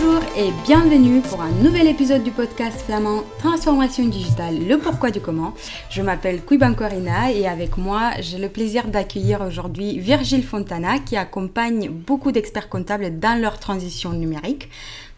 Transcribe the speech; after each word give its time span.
Bonjour 0.00 0.20
et 0.36 0.52
bienvenue 0.64 1.20
pour 1.22 1.40
un 1.40 1.50
nouvel 1.50 1.88
épisode 1.88 2.22
du 2.22 2.30
podcast 2.30 2.82
flamand 2.82 3.24
Transformation 3.38 4.06
digitale, 4.06 4.54
le 4.64 4.78
pourquoi 4.78 5.10
du 5.10 5.20
comment. 5.20 5.54
Je 5.90 6.02
m'appelle 6.02 6.40
Quiban 6.44 6.74
Corina 6.74 7.32
et 7.32 7.48
avec 7.48 7.76
moi, 7.78 8.12
j'ai 8.20 8.38
le 8.38 8.48
plaisir 8.48 8.86
d'accueillir 8.86 9.40
aujourd'hui 9.40 9.98
Virgile 9.98 10.44
Fontana 10.44 11.00
qui 11.00 11.16
accompagne 11.16 11.90
beaucoup 11.90 12.30
d'experts 12.30 12.68
comptables 12.68 13.18
dans 13.18 13.40
leur 13.40 13.58
transition 13.58 14.12
numérique. 14.12 14.68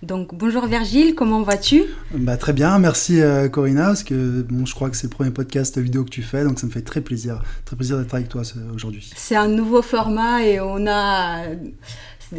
Donc 0.02 0.34
bonjour 0.34 0.64
Virgile, 0.64 1.14
comment 1.14 1.42
vas-tu? 1.42 1.82
Bah, 2.14 2.38
Très 2.38 2.54
bien, 2.54 2.78
merci 2.78 3.20
euh, 3.20 3.50
Corinna, 3.50 3.86
parce 3.86 4.02
que 4.02 4.40
bon, 4.42 4.64
je 4.64 4.74
crois 4.74 4.88
que 4.88 4.96
c'est 4.96 5.08
le 5.08 5.10
premier 5.10 5.30
podcast 5.30 5.76
vidéo 5.76 6.04
que 6.04 6.10
tu 6.10 6.22
fais, 6.22 6.42
donc 6.42 6.58
ça 6.58 6.66
me 6.66 6.72
fait 6.72 6.80
très 6.80 7.02
plaisir, 7.02 7.42
très 7.66 7.76
plaisir 7.76 7.98
d'être 7.98 8.14
avec 8.14 8.30
toi 8.30 8.42
aujourd'hui. 8.74 9.10
C'est 9.14 9.36
un 9.36 9.48
nouveau 9.48 9.82
format 9.82 10.42
et 10.42 10.58
on 10.58 10.86
a 10.86 11.42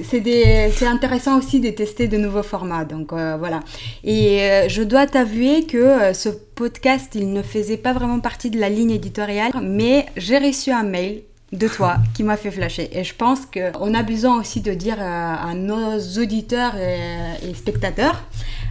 c'est 0.03 0.85
intéressant 0.85 1.37
aussi 1.37 1.59
de 1.59 1.69
tester 1.69 2.07
de 2.07 2.17
nouveaux 2.17 2.43
formats. 2.43 2.85
Donc 2.85 3.13
euh, 3.13 3.35
voilà. 3.37 3.59
Et 4.03 4.41
euh, 4.41 4.69
je 4.69 4.83
dois 4.83 5.05
t'avouer 5.07 5.65
que 5.65 6.13
ce 6.13 6.29
podcast, 6.29 7.11
il 7.15 7.33
ne 7.33 7.41
faisait 7.41 7.77
pas 7.77 7.93
vraiment 7.93 8.19
partie 8.19 8.49
de 8.49 8.59
la 8.59 8.69
ligne 8.69 8.91
éditoriale, 8.91 9.51
mais 9.61 10.05
j'ai 10.17 10.37
reçu 10.37 10.71
un 10.71 10.83
mail 10.83 11.23
de 11.51 11.67
toi 11.67 11.97
qui 12.13 12.23
m'a 12.23 12.37
fait 12.37 12.51
flasher. 12.51 12.89
Et 12.93 13.03
je 13.03 13.15
pense 13.15 13.41
qu'on 13.45 13.93
a 13.93 14.03
besoin 14.03 14.39
aussi 14.39 14.61
de 14.61 14.73
dire 14.73 14.97
euh, 14.99 15.03
à 15.03 15.53
nos 15.53 15.97
auditeurs 16.19 16.75
et, 16.77 17.53
spectateurs 17.53 18.23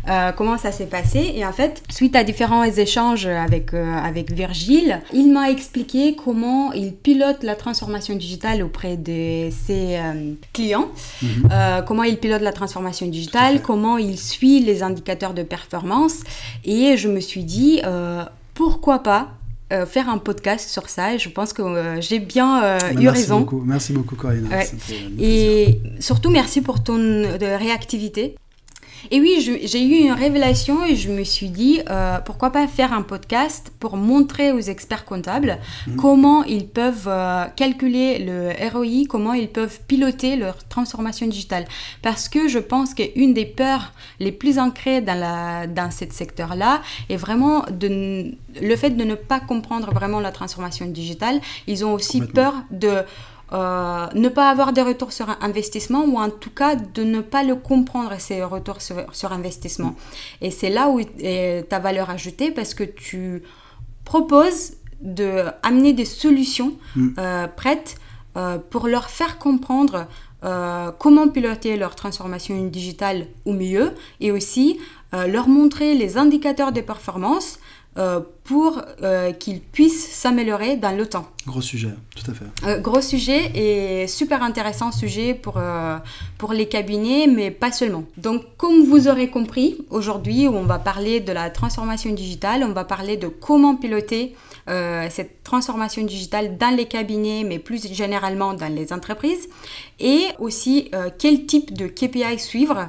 euh, 0.08 0.32
comment 0.32 0.58
ça 0.58 0.72
s'est 0.72 0.86
passé. 0.86 1.32
Et 1.34 1.44
en 1.44 1.52
fait, 1.52 1.82
suite 1.90 2.16
à 2.16 2.24
différents 2.24 2.64
échanges 2.64 3.26
avec, 3.26 3.74
euh, 3.74 3.94
avec 3.96 4.32
Virgile, 4.32 5.00
il 5.12 5.32
m'a 5.32 5.50
expliqué 5.50 6.16
comment 6.16 6.72
il 6.72 6.94
pilote 6.94 7.42
la 7.42 7.54
transformation 7.54 8.16
digitale 8.16 8.62
auprès 8.62 8.96
de 8.96 9.50
ses 9.50 9.98
clients, 10.52 10.88
mhm. 11.22 11.48
comment 11.86 12.02
il 12.02 12.18
pilote 12.18 12.42
la 12.42 12.52
transformation 12.52 13.06
digitale, 13.06 13.62
comment 13.62 13.98
il 13.98 14.18
suit 14.18 14.60
les 14.60 14.82
indicateurs 14.82 15.34
de 15.34 15.42
performance. 15.42 16.20
Et 16.64 16.96
je 16.96 17.08
me 17.08 17.20
suis 17.20 17.44
dit, 17.44 17.80
pourquoi 18.54 19.02
pas 19.02 19.28
euh, 19.72 19.86
faire 19.86 20.08
un 20.08 20.18
podcast 20.18 20.68
sur 20.68 20.88
ça 20.88 21.14
et 21.14 21.20
je 21.20 21.28
pense 21.28 21.52
que 21.52 21.62
euh, 21.62 22.00
j'ai 22.00 22.18
bien 22.18 22.64
euh, 22.64 22.78
eu 22.90 23.04
merci 23.04 23.20
raison. 23.20 23.40
Beaucoup. 23.40 23.62
Merci 23.64 23.92
beaucoup 23.92 24.16
Corinne. 24.16 24.48
Et 25.20 25.80
surtout 26.00 26.30
merci 26.30 26.60
pour 26.60 26.82
ton 26.82 27.22
réactivité. 27.40 28.34
Et 29.10 29.20
oui, 29.20 29.40
j'ai 29.64 29.82
eu 29.82 30.04
une 30.06 30.12
révélation 30.12 30.84
et 30.84 30.96
je 30.96 31.10
me 31.10 31.24
suis 31.24 31.48
dit, 31.48 31.80
euh, 31.88 32.18
pourquoi 32.18 32.50
pas 32.50 32.66
faire 32.66 32.92
un 32.92 33.02
podcast 33.02 33.72
pour 33.80 33.96
montrer 33.96 34.52
aux 34.52 34.60
experts 34.60 35.04
comptables 35.04 35.58
mhm. 35.86 35.96
comment 35.96 36.44
ils 36.44 36.66
peuvent 36.66 37.08
euh, 37.08 37.44
calculer 37.56 38.18
le 38.18 38.50
ROI, 38.72 39.06
comment 39.08 39.32
ils 39.32 39.48
peuvent 39.48 39.80
piloter 39.88 40.36
leur 40.36 40.66
transformation 40.68 41.26
digitale. 41.26 41.66
Parce 42.02 42.28
que 42.28 42.48
je 42.48 42.58
pense 42.58 42.94
qu'une 42.94 43.34
des 43.34 43.46
peurs 43.46 43.92
les 44.18 44.32
plus 44.32 44.58
ancrées 44.58 45.00
dans, 45.00 45.18
la, 45.18 45.66
dans 45.66 45.90
ce 45.90 46.04
secteur-là 46.10 46.82
est 47.08 47.16
vraiment 47.16 47.64
de, 47.70 48.32
le 48.60 48.76
fait 48.76 48.90
de 48.90 49.04
ne 49.04 49.14
pas 49.14 49.40
comprendre 49.40 49.92
vraiment 49.92 50.20
la 50.20 50.32
transformation 50.32 50.86
digitale. 50.86 51.40
Ils 51.66 51.84
ont 51.84 51.92
aussi 51.92 52.20
peur 52.20 52.54
de 52.70 53.02
euh, 53.52 54.06
ne 54.14 54.28
pas 54.28 54.48
avoir 54.48 54.72
de 54.72 54.80
retour 54.80 55.12
sur 55.12 55.28
investissement 55.40 56.04
ou 56.04 56.18
en 56.18 56.30
tout 56.30 56.50
cas 56.50 56.76
de 56.76 57.02
ne 57.02 57.20
pas 57.20 57.42
le 57.42 57.56
comprendre, 57.56 58.14
ces 58.18 58.44
retours 58.44 58.78
sur, 58.80 59.32
investissement. 59.32 59.96
Et 60.40 60.52
c'est 60.52 60.70
là 60.70 60.88
où 60.88 61.00
est 61.00 61.68
ta 61.68 61.80
valeur 61.80 62.10
ajoutée 62.10 62.52
parce 62.52 62.74
que 62.74 62.84
tu 62.84 63.42
proposes 64.04 64.74
de 65.00 65.44
amener 65.62 65.92
des 65.92 66.04
solutions 66.04 66.74
mm. 66.94 67.08
euh, 67.18 67.46
prêtes 67.48 67.96
euh, 68.36 68.58
pour 68.58 68.86
leur 68.86 69.10
faire 69.10 69.38
comprendre 69.38 70.06
comment 70.98 71.28
piloter 71.28 71.76
leur 71.76 71.94
transformation 71.94 72.64
digitale 72.64 73.26
au 73.44 73.52
mieux 73.52 73.92
et 74.20 74.32
aussi 74.32 74.80
leur 75.12 75.48
montrer 75.48 75.94
les 75.94 76.16
indicateurs 76.16 76.72
de 76.72 76.80
performance 76.80 77.58
euh, 78.00 78.20
pour 78.44 78.80
euh, 79.02 79.32
qu'ils 79.32 79.60
puissent 79.60 80.10
s'améliorer 80.10 80.76
dans 80.76 80.96
le 80.96 81.04
temps. 81.06 81.28
Gros 81.46 81.60
sujet, 81.60 81.90
tout 82.16 82.28
à 82.30 82.34
fait. 82.34 82.46
Euh, 82.66 82.80
gros 82.80 83.02
sujet 83.02 83.52
et 83.54 84.06
super 84.06 84.42
intéressant 84.42 84.90
sujet 84.90 85.34
pour, 85.34 85.60
pour 86.38 86.52
les 86.54 86.66
cabinets, 86.66 87.26
mais 87.26 87.50
pas 87.50 87.70
seulement. 87.70 88.04
Donc, 88.16 88.42
comme 88.56 88.84
vous 88.84 89.06
aurez 89.06 89.28
compris, 89.28 89.76
aujourd'hui, 89.90 90.48
on 90.48 90.62
va 90.62 90.78
parler 90.78 91.20
de 91.20 91.30
la 91.30 91.50
transformation 91.50 92.10
digitale, 92.12 92.64
on 92.64 92.72
va 92.72 92.84
parler 92.84 93.18
de 93.18 93.28
comment 93.28 93.76
piloter 93.76 94.34
cette 95.10 95.42
transformation 95.44 96.02
digitale 96.02 96.56
dans 96.56 96.74
les 96.74 96.86
cabinets, 96.86 97.44
mais 97.44 97.58
plus 97.58 97.92
généralement 97.92 98.54
dans 98.54 98.72
les 98.72 98.92
entreprises, 98.92 99.48
et 99.98 100.24
aussi 100.38 100.90
quel 101.18 101.46
type 101.46 101.72
de 101.72 101.86
KPI 101.86 102.38
suivre 102.38 102.88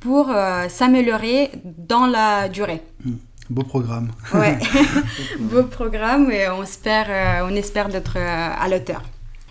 pour 0.00 0.32
s'améliorer 0.68 1.50
dans 1.64 2.06
la 2.06 2.48
durée. 2.48 2.82
Hmm. 3.04 3.14
Beau 3.50 3.62
programme. 3.62 4.08
Ouais, 4.32 4.58
beau 5.38 5.64
programme 5.64 6.30
et 6.30 6.48
on 6.48 6.62
espère, 6.62 7.06
euh, 7.08 7.48
on 7.50 7.54
espère 7.54 7.88
d'être 7.88 8.16
euh, 8.16 8.48
à 8.58 8.68
l'auteur. 8.68 9.02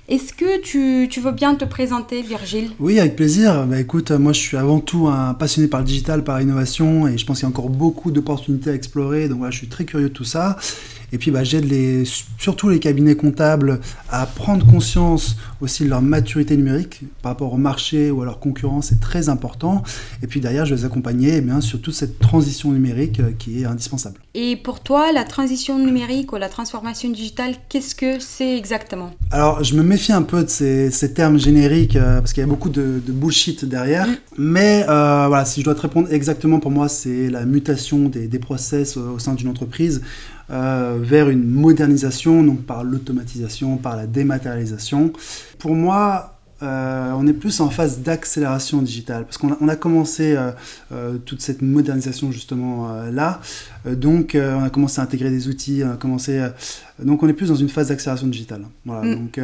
Est-ce 0.09 0.33
que 0.33 0.59
tu, 0.59 1.07
tu, 1.09 1.21
veux 1.21 1.31
bien 1.31 1.55
te 1.55 1.63
présenter, 1.63 2.21
Virgile? 2.21 2.71
Oui, 2.79 2.99
avec 2.99 3.15
plaisir. 3.15 3.65
Bah, 3.65 3.79
écoute, 3.79 4.11
moi 4.11 4.33
je 4.33 4.39
suis 4.39 4.57
avant 4.57 4.79
tout 4.79 5.07
un 5.07 5.33
passionné 5.33 5.69
par 5.69 5.79
le 5.79 5.85
digital, 5.85 6.25
par 6.25 6.39
l'innovation, 6.39 7.07
et 7.07 7.17
je 7.17 7.25
pense 7.25 7.39
qu'il 7.39 7.47
y 7.47 7.47
a 7.47 7.49
encore 7.49 7.69
beaucoup 7.69 8.11
d'opportunités 8.11 8.71
à 8.71 8.73
explorer. 8.73 9.29
Donc 9.29 9.37
voilà, 9.37 9.51
je 9.51 9.59
suis 9.59 9.69
très 9.69 9.85
curieux 9.85 10.09
de 10.09 10.13
tout 10.13 10.25
ça. 10.25 10.57
Et 11.13 11.19
puis 11.19 11.29
bah, 11.29 11.43
j'aide 11.43 11.65
les, 11.65 12.03
surtout 12.39 12.69
les 12.69 12.79
cabinets 12.79 13.15
comptables 13.15 13.79
à 14.09 14.25
prendre 14.25 14.65
conscience 14.65 15.37
aussi 15.61 15.85
de 15.85 15.89
leur 15.89 16.01
maturité 16.01 16.57
numérique 16.57 17.01
par 17.21 17.31
rapport 17.31 17.53
au 17.53 17.57
marché 17.57 18.09
ou 18.09 18.23
à 18.23 18.25
leur 18.25 18.39
concurrence, 18.39 18.87
c'est 18.87 18.99
très 18.99 19.29
important. 19.29 19.83
Et 20.23 20.27
puis 20.27 20.41
derrière, 20.41 20.65
je 20.65 20.73
vais 20.73 20.81
les 20.81 20.85
accompagner 20.85 21.35
eh 21.35 21.41
bien, 21.41 21.61
sur 21.61 21.79
toute 21.79 21.93
cette 21.93 22.17
transition 22.17 22.71
numérique 22.71 23.19
euh, 23.19 23.31
qui 23.37 23.61
est 23.61 23.65
indispensable. 23.65 24.17
Et 24.33 24.55
pour 24.55 24.79
toi, 24.79 25.11
la 25.11 25.23
transition 25.23 25.77
numérique 25.77 26.33
ou 26.33 26.37
la 26.37 26.49
transformation 26.49 27.11
digitale, 27.11 27.53
qu'est-ce 27.69 27.93
que 27.93 28.19
c'est 28.19 28.57
exactement? 28.57 29.11
Alors, 29.29 29.63
je 29.63 29.75
me 29.75 29.83
méfie 29.83 30.11
un 30.13 30.23
peu 30.23 30.43
de 30.43 30.49
ces, 30.49 31.13
termes 31.13 31.37
génériques 31.37 31.95
euh, 31.95 32.19
parce 32.19 32.33
qu'il 32.33 32.41
y 32.41 32.43
a 32.43 32.49
beaucoup 32.49 32.69
de, 32.69 32.99
bullshit 33.07 33.65
derrière. 33.65 34.07
Mm. 34.07 34.15
Mais 34.39 34.83
euh, 34.89 35.25
voilà, 35.27 35.45
si 35.45 35.59
je 35.59 35.65
dois 35.65 35.75
te 35.75 35.81
répondre 35.81 36.11
exactement, 36.11 36.59
pour 36.59 36.71
moi, 36.71 36.89
c'est 36.89 37.29
la 37.29 37.45
mutation 37.45 38.09
des, 38.09 38.27
des 38.27 38.39
process 38.39 38.97
au 38.97 39.19
sein 39.19 39.35
d'une 39.35 39.49
entreprise. 39.49 40.01
Euh, 40.49 40.97
vers 41.01 41.29
une 41.29 41.49
modernisation, 41.49 42.43
donc 42.43 42.63
par 42.63 42.83
l'automatisation, 42.83 43.77
par 43.77 43.95
la 43.95 44.05
dématérialisation. 44.07 45.13
Pour 45.57 45.73
moi, 45.73 46.37
euh, 46.61 47.11
on 47.13 47.25
est 47.27 47.33
plus 47.33 47.61
en 47.61 47.69
phase 47.69 47.99
d'accélération 47.99 48.81
digitale, 48.81 49.23
parce 49.23 49.37
qu'on 49.37 49.67
a, 49.67 49.75
commencé 49.77 50.35
euh, 50.91 51.17
toute 51.25 51.41
cette 51.41 51.61
modernisation 51.61 52.31
justement 52.31 52.89
là, 53.09 53.39
donc 53.85 54.37
on 54.37 54.63
a 54.63 54.69
commencé 54.69 54.99
à 54.99 55.05
intégrer 55.05 55.29
des 55.29 55.47
outils, 55.47 55.81
on 55.85 55.91
a 55.91 55.95
commencé, 55.95 56.45
donc 57.01 57.23
on 57.23 57.27
est 57.29 57.33
plus 57.33 57.47
dans 57.47 57.55
une 57.55 57.69
phase 57.69 57.87
d'accélération 57.87 58.27
digitale. 58.27 58.65
Voilà, 58.85 59.03
mm. 59.07 59.15
donc 59.15 59.39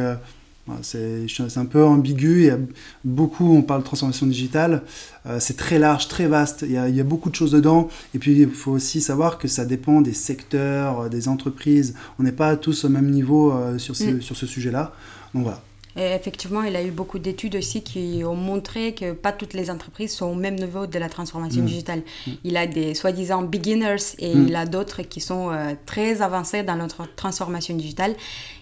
c'est 0.82 1.26
un 1.56 1.64
peu 1.64 1.84
ambigu, 1.84 2.46
il 2.46 2.66
beaucoup, 3.04 3.56
on 3.56 3.62
parle 3.62 3.80
de 3.80 3.86
transformation 3.86 4.26
digitale, 4.26 4.82
euh, 5.26 5.38
c'est 5.40 5.56
très 5.56 5.78
large, 5.78 6.08
très 6.08 6.26
vaste, 6.26 6.64
il 6.66 6.72
y, 6.72 7.00
a, 7.00 7.04
beaucoup 7.04 7.30
de 7.30 7.34
choses 7.34 7.52
dedans, 7.52 7.88
et 8.14 8.18
puis 8.18 8.38
il 8.38 8.50
faut 8.50 8.72
aussi 8.72 9.00
savoir 9.00 9.38
que 9.38 9.48
ça 9.48 9.64
dépend 9.64 10.00
des 10.00 10.12
secteurs, 10.12 11.00
euh, 11.00 11.08
des 11.08 11.28
entreprises, 11.28 11.94
on 12.18 12.22
n'est 12.22 12.32
pas 12.32 12.56
tous 12.56 12.84
au 12.84 12.88
même 12.88 13.10
niveau 13.10 13.52
euh, 13.52 13.78
sur, 13.78 13.94
mm. 13.94 14.20
sur 14.20 14.36
ce 14.36 14.46
sujet-là, 14.46 14.92
donc 15.34 15.44
voilà. 15.44 15.62
Et 15.96 16.12
effectivement, 16.12 16.62
il 16.62 16.72
y 16.72 16.76
a 16.76 16.82
eu 16.82 16.90
beaucoup 16.90 17.18
d'études 17.18 17.56
aussi 17.56 17.82
qui 17.82 18.22
ont 18.24 18.36
montré 18.36 18.94
que 18.94 19.12
pas 19.12 19.32
toutes 19.32 19.54
les 19.54 19.70
entreprises 19.70 20.12
sont 20.12 20.26
au 20.26 20.34
même 20.34 20.54
niveau 20.54 20.86
de 20.86 20.98
la 20.98 21.08
transformation 21.08 21.62
mm. 21.62 21.66
digitale. 21.66 22.02
Mm. 22.26 22.30
Il 22.44 22.56
a 22.56 22.66
des 22.66 22.94
soi-disant 22.94 23.42
beginners 23.42 24.14
et 24.18 24.30
il 24.30 24.54
a 24.54 24.66
d'autres 24.66 25.02
qui 25.02 25.20
sont 25.20 25.50
très 25.86 26.22
avancés 26.22 26.62
dans 26.62 26.76
notre 26.76 27.12
transformation 27.16 27.74
digitale. 27.74 28.14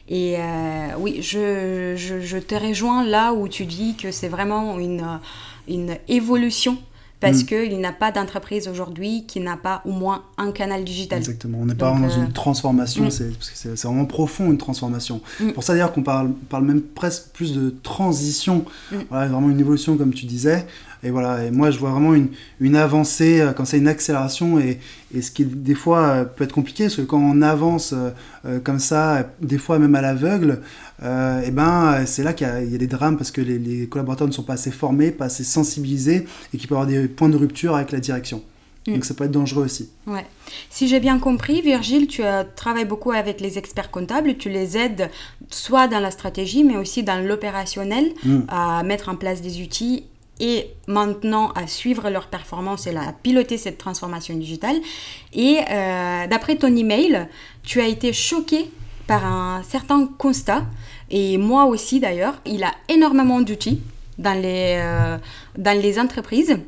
Et 0.09 0.37
euh, 0.39 0.89
oui, 0.99 1.21
je, 1.21 1.95
je, 1.97 2.39
te 2.39 2.55
rejoins 2.55 3.05
là 3.05 3.33
où 3.35 3.47
tu 3.47 3.67
dis 3.67 3.95
que 3.95 4.11
c'est 4.11 4.29
vraiment 4.29 4.79
une, 4.79 5.21
une 5.69 5.99
évolution 6.09 6.79
parce 7.21 7.43
mm. 7.43 7.47
qu'il 7.47 7.81
n'a 7.81 7.93
pas 7.93 8.13
d'entreprise 8.13 8.69
aujourd'hui 8.69 9.25
qui 9.27 9.41
n'a 9.41 9.57
pas 9.57 9.83
au 9.85 9.93
moins 9.93 10.25
un 10.37 10.53
canal 10.53 10.85
digital. 10.85 11.19
Exactement, 11.19 11.59
on 11.61 11.67
n'est 11.67 11.75
pas 11.75 11.91
dans 11.91 12.09
une 12.09 12.25
euh, 12.25 12.33
transformation, 12.33 13.05
mm. 13.05 13.11
c'est 13.41 13.83
vraiment 13.83 14.05
profond 14.05 14.51
une 14.51 14.59
transformation. 14.59 15.21
Mm. 15.41 15.53
Pour 15.53 15.63
ça 15.63 15.73
d'ailleurs 15.73 15.93
qu'on 15.93 16.03
parle, 16.03 16.33
parle 16.49 16.65
même 16.65 16.83
presque 16.83 17.31
plus 17.33 17.55
de 17.55 17.75
transition, 17.83 18.65
voilà, 19.11 19.29
vraiment 19.29 19.51
une 19.51 19.61
évolution 19.61 19.97
comme 19.97 20.15
tu 20.15 20.27
disais. 20.27 20.67
Et 21.03 21.11
voilà, 21.11 21.45
et 21.45 21.51
moi 21.51 21.71
je 21.71 21.79
vois 21.79 21.91
vraiment 21.91 22.15
une, 22.15 22.29
une 22.61 22.77
avancée, 22.77 23.41
euh, 23.41 23.53
comme 23.53 23.67
ça, 23.67 23.77
une 23.77 23.89
accélération, 23.89 24.59
et, 24.59 24.81
et, 25.15 25.23
ce 25.23 25.31
qui 25.31 25.45
des 25.45 25.75
fois 25.75 26.01
euh, 26.01 26.25
peut 26.25 26.45
être 26.45 26.53
compliqué, 26.53 26.85
parce 26.85 26.97
que 26.97 27.03
quand 27.03 27.21
on 27.21 27.41
avance 27.43 27.95
euh, 27.95 28.59
comme 28.61 28.81
ça, 28.81 29.31
des 29.41 29.59
fois 29.59 29.79
même 29.79 29.95
à 29.95 30.01
l'aveugle, 30.01 30.61
et 31.01 31.53
ben 31.53 32.05
c'est 32.07 32.25
là 32.25 32.33
qu'il 32.33 32.49
y, 32.49 32.73
y, 32.73 32.75
a 32.75 32.79
des 32.79 32.89
drames 32.89 33.17
parce 33.17 33.31
que 33.31 33.41
les, 33.41 33.57
les, 33.57 33.87
collaborateurs 33.87 34.27
ne 34.27 34.33
sont 34.33 34.43
pas 34.43 34.55
assez 34.55 34.73
formés, 34.73 35.13
pas 35.13 35.27
assez 35.27 35.45
sensibilisés, 35.45 36.27
et 36.53 36.59
qu'il 36.59 36.67
peut 36.69 36.75
y 36.75 36.79
avoir 36.79 36.89
des 36.89 37.07
points 37.07 37.29
de 37.29 37.37
rupture 37.37 37.77
avec 37.77 37.93
la 37.93 38.01
direction. 38.01 38.43
Mm. 38.89 38.95
Donc 38.95 39.05
ça 39.05 39.15
peut 39.15 39.23
être 39.23 39.31
dangereux 39.31 39.65
aussi. 39.65 39.91
Ouais. 40.09 40.27
Si 40.71 40.89
j'ai 40.89 40.99
bien 40.99 41.21
compris, 41.21 41.63
Virgile, 41.63 42.09
tu 42.09 42.23
travailles 42.57 42.85
beaucoup 42.85 43.13
avec 43.13 43.41
les 43.41 43.59
experts 43.59 43.93
comptables, 43.93 44.37
tu 44.39 44.49
les 44.49 44.77
aides 44.77 45.09
soit 45.51 45.87
dans 45.87 46.01
la 46.01 46.11
stratégie, 46.11 46.65
mais 46.65 46.77
aussi 46.77 47.05
dans 47.05 47.25
l'opérationnel, 47.25 48.13
mm. 48.25 48.41
à 48.49 48.83
mettre 48.83 49.09
en 49.09 49.15
place 49.15 49.41
des 49.41 49.63
outils 49.63 50.05
et 50.41 50.71
maintenant 50.87 51.51
à 51.53 51.67
suivre 51.67 52.11
leur 52.11 52.29
performance 52.29 52.87
et 52.87 52.97
à 52.97 53.13
piloter 53.23 53.59
cette 53.59 53.79
transformation 53.79 54.37
digitale. 54.37 54.77
Et 55.33 55.59
euh, 55.71 56.27
d'après 56.27 56.57
ton 56.57 56.75
email, 56.75 57.29
tu 57.63 57.81
as 57.81 57.87
été 57.87 58.13
choqué 58.13 58.71
par 59.07 59.25
un 59.25 59.63
certain 59.63 60.07
constat, 60.07 60.65
et 61.11 61.39
moi 61.39 61.65
aussi 61.65 61.99
d'ailleurs, 61.99 62.35
il 62.45 62.63
a 62.63 62.73
énormément 62.89 63.41
d'outils 63.41 63.81
dans 64.19 64.41
les, 64.41 64.79
euh, 64.83 65.17
dans 65.57 65.81
les 65.81 65.99
entreprises 65.99 66.59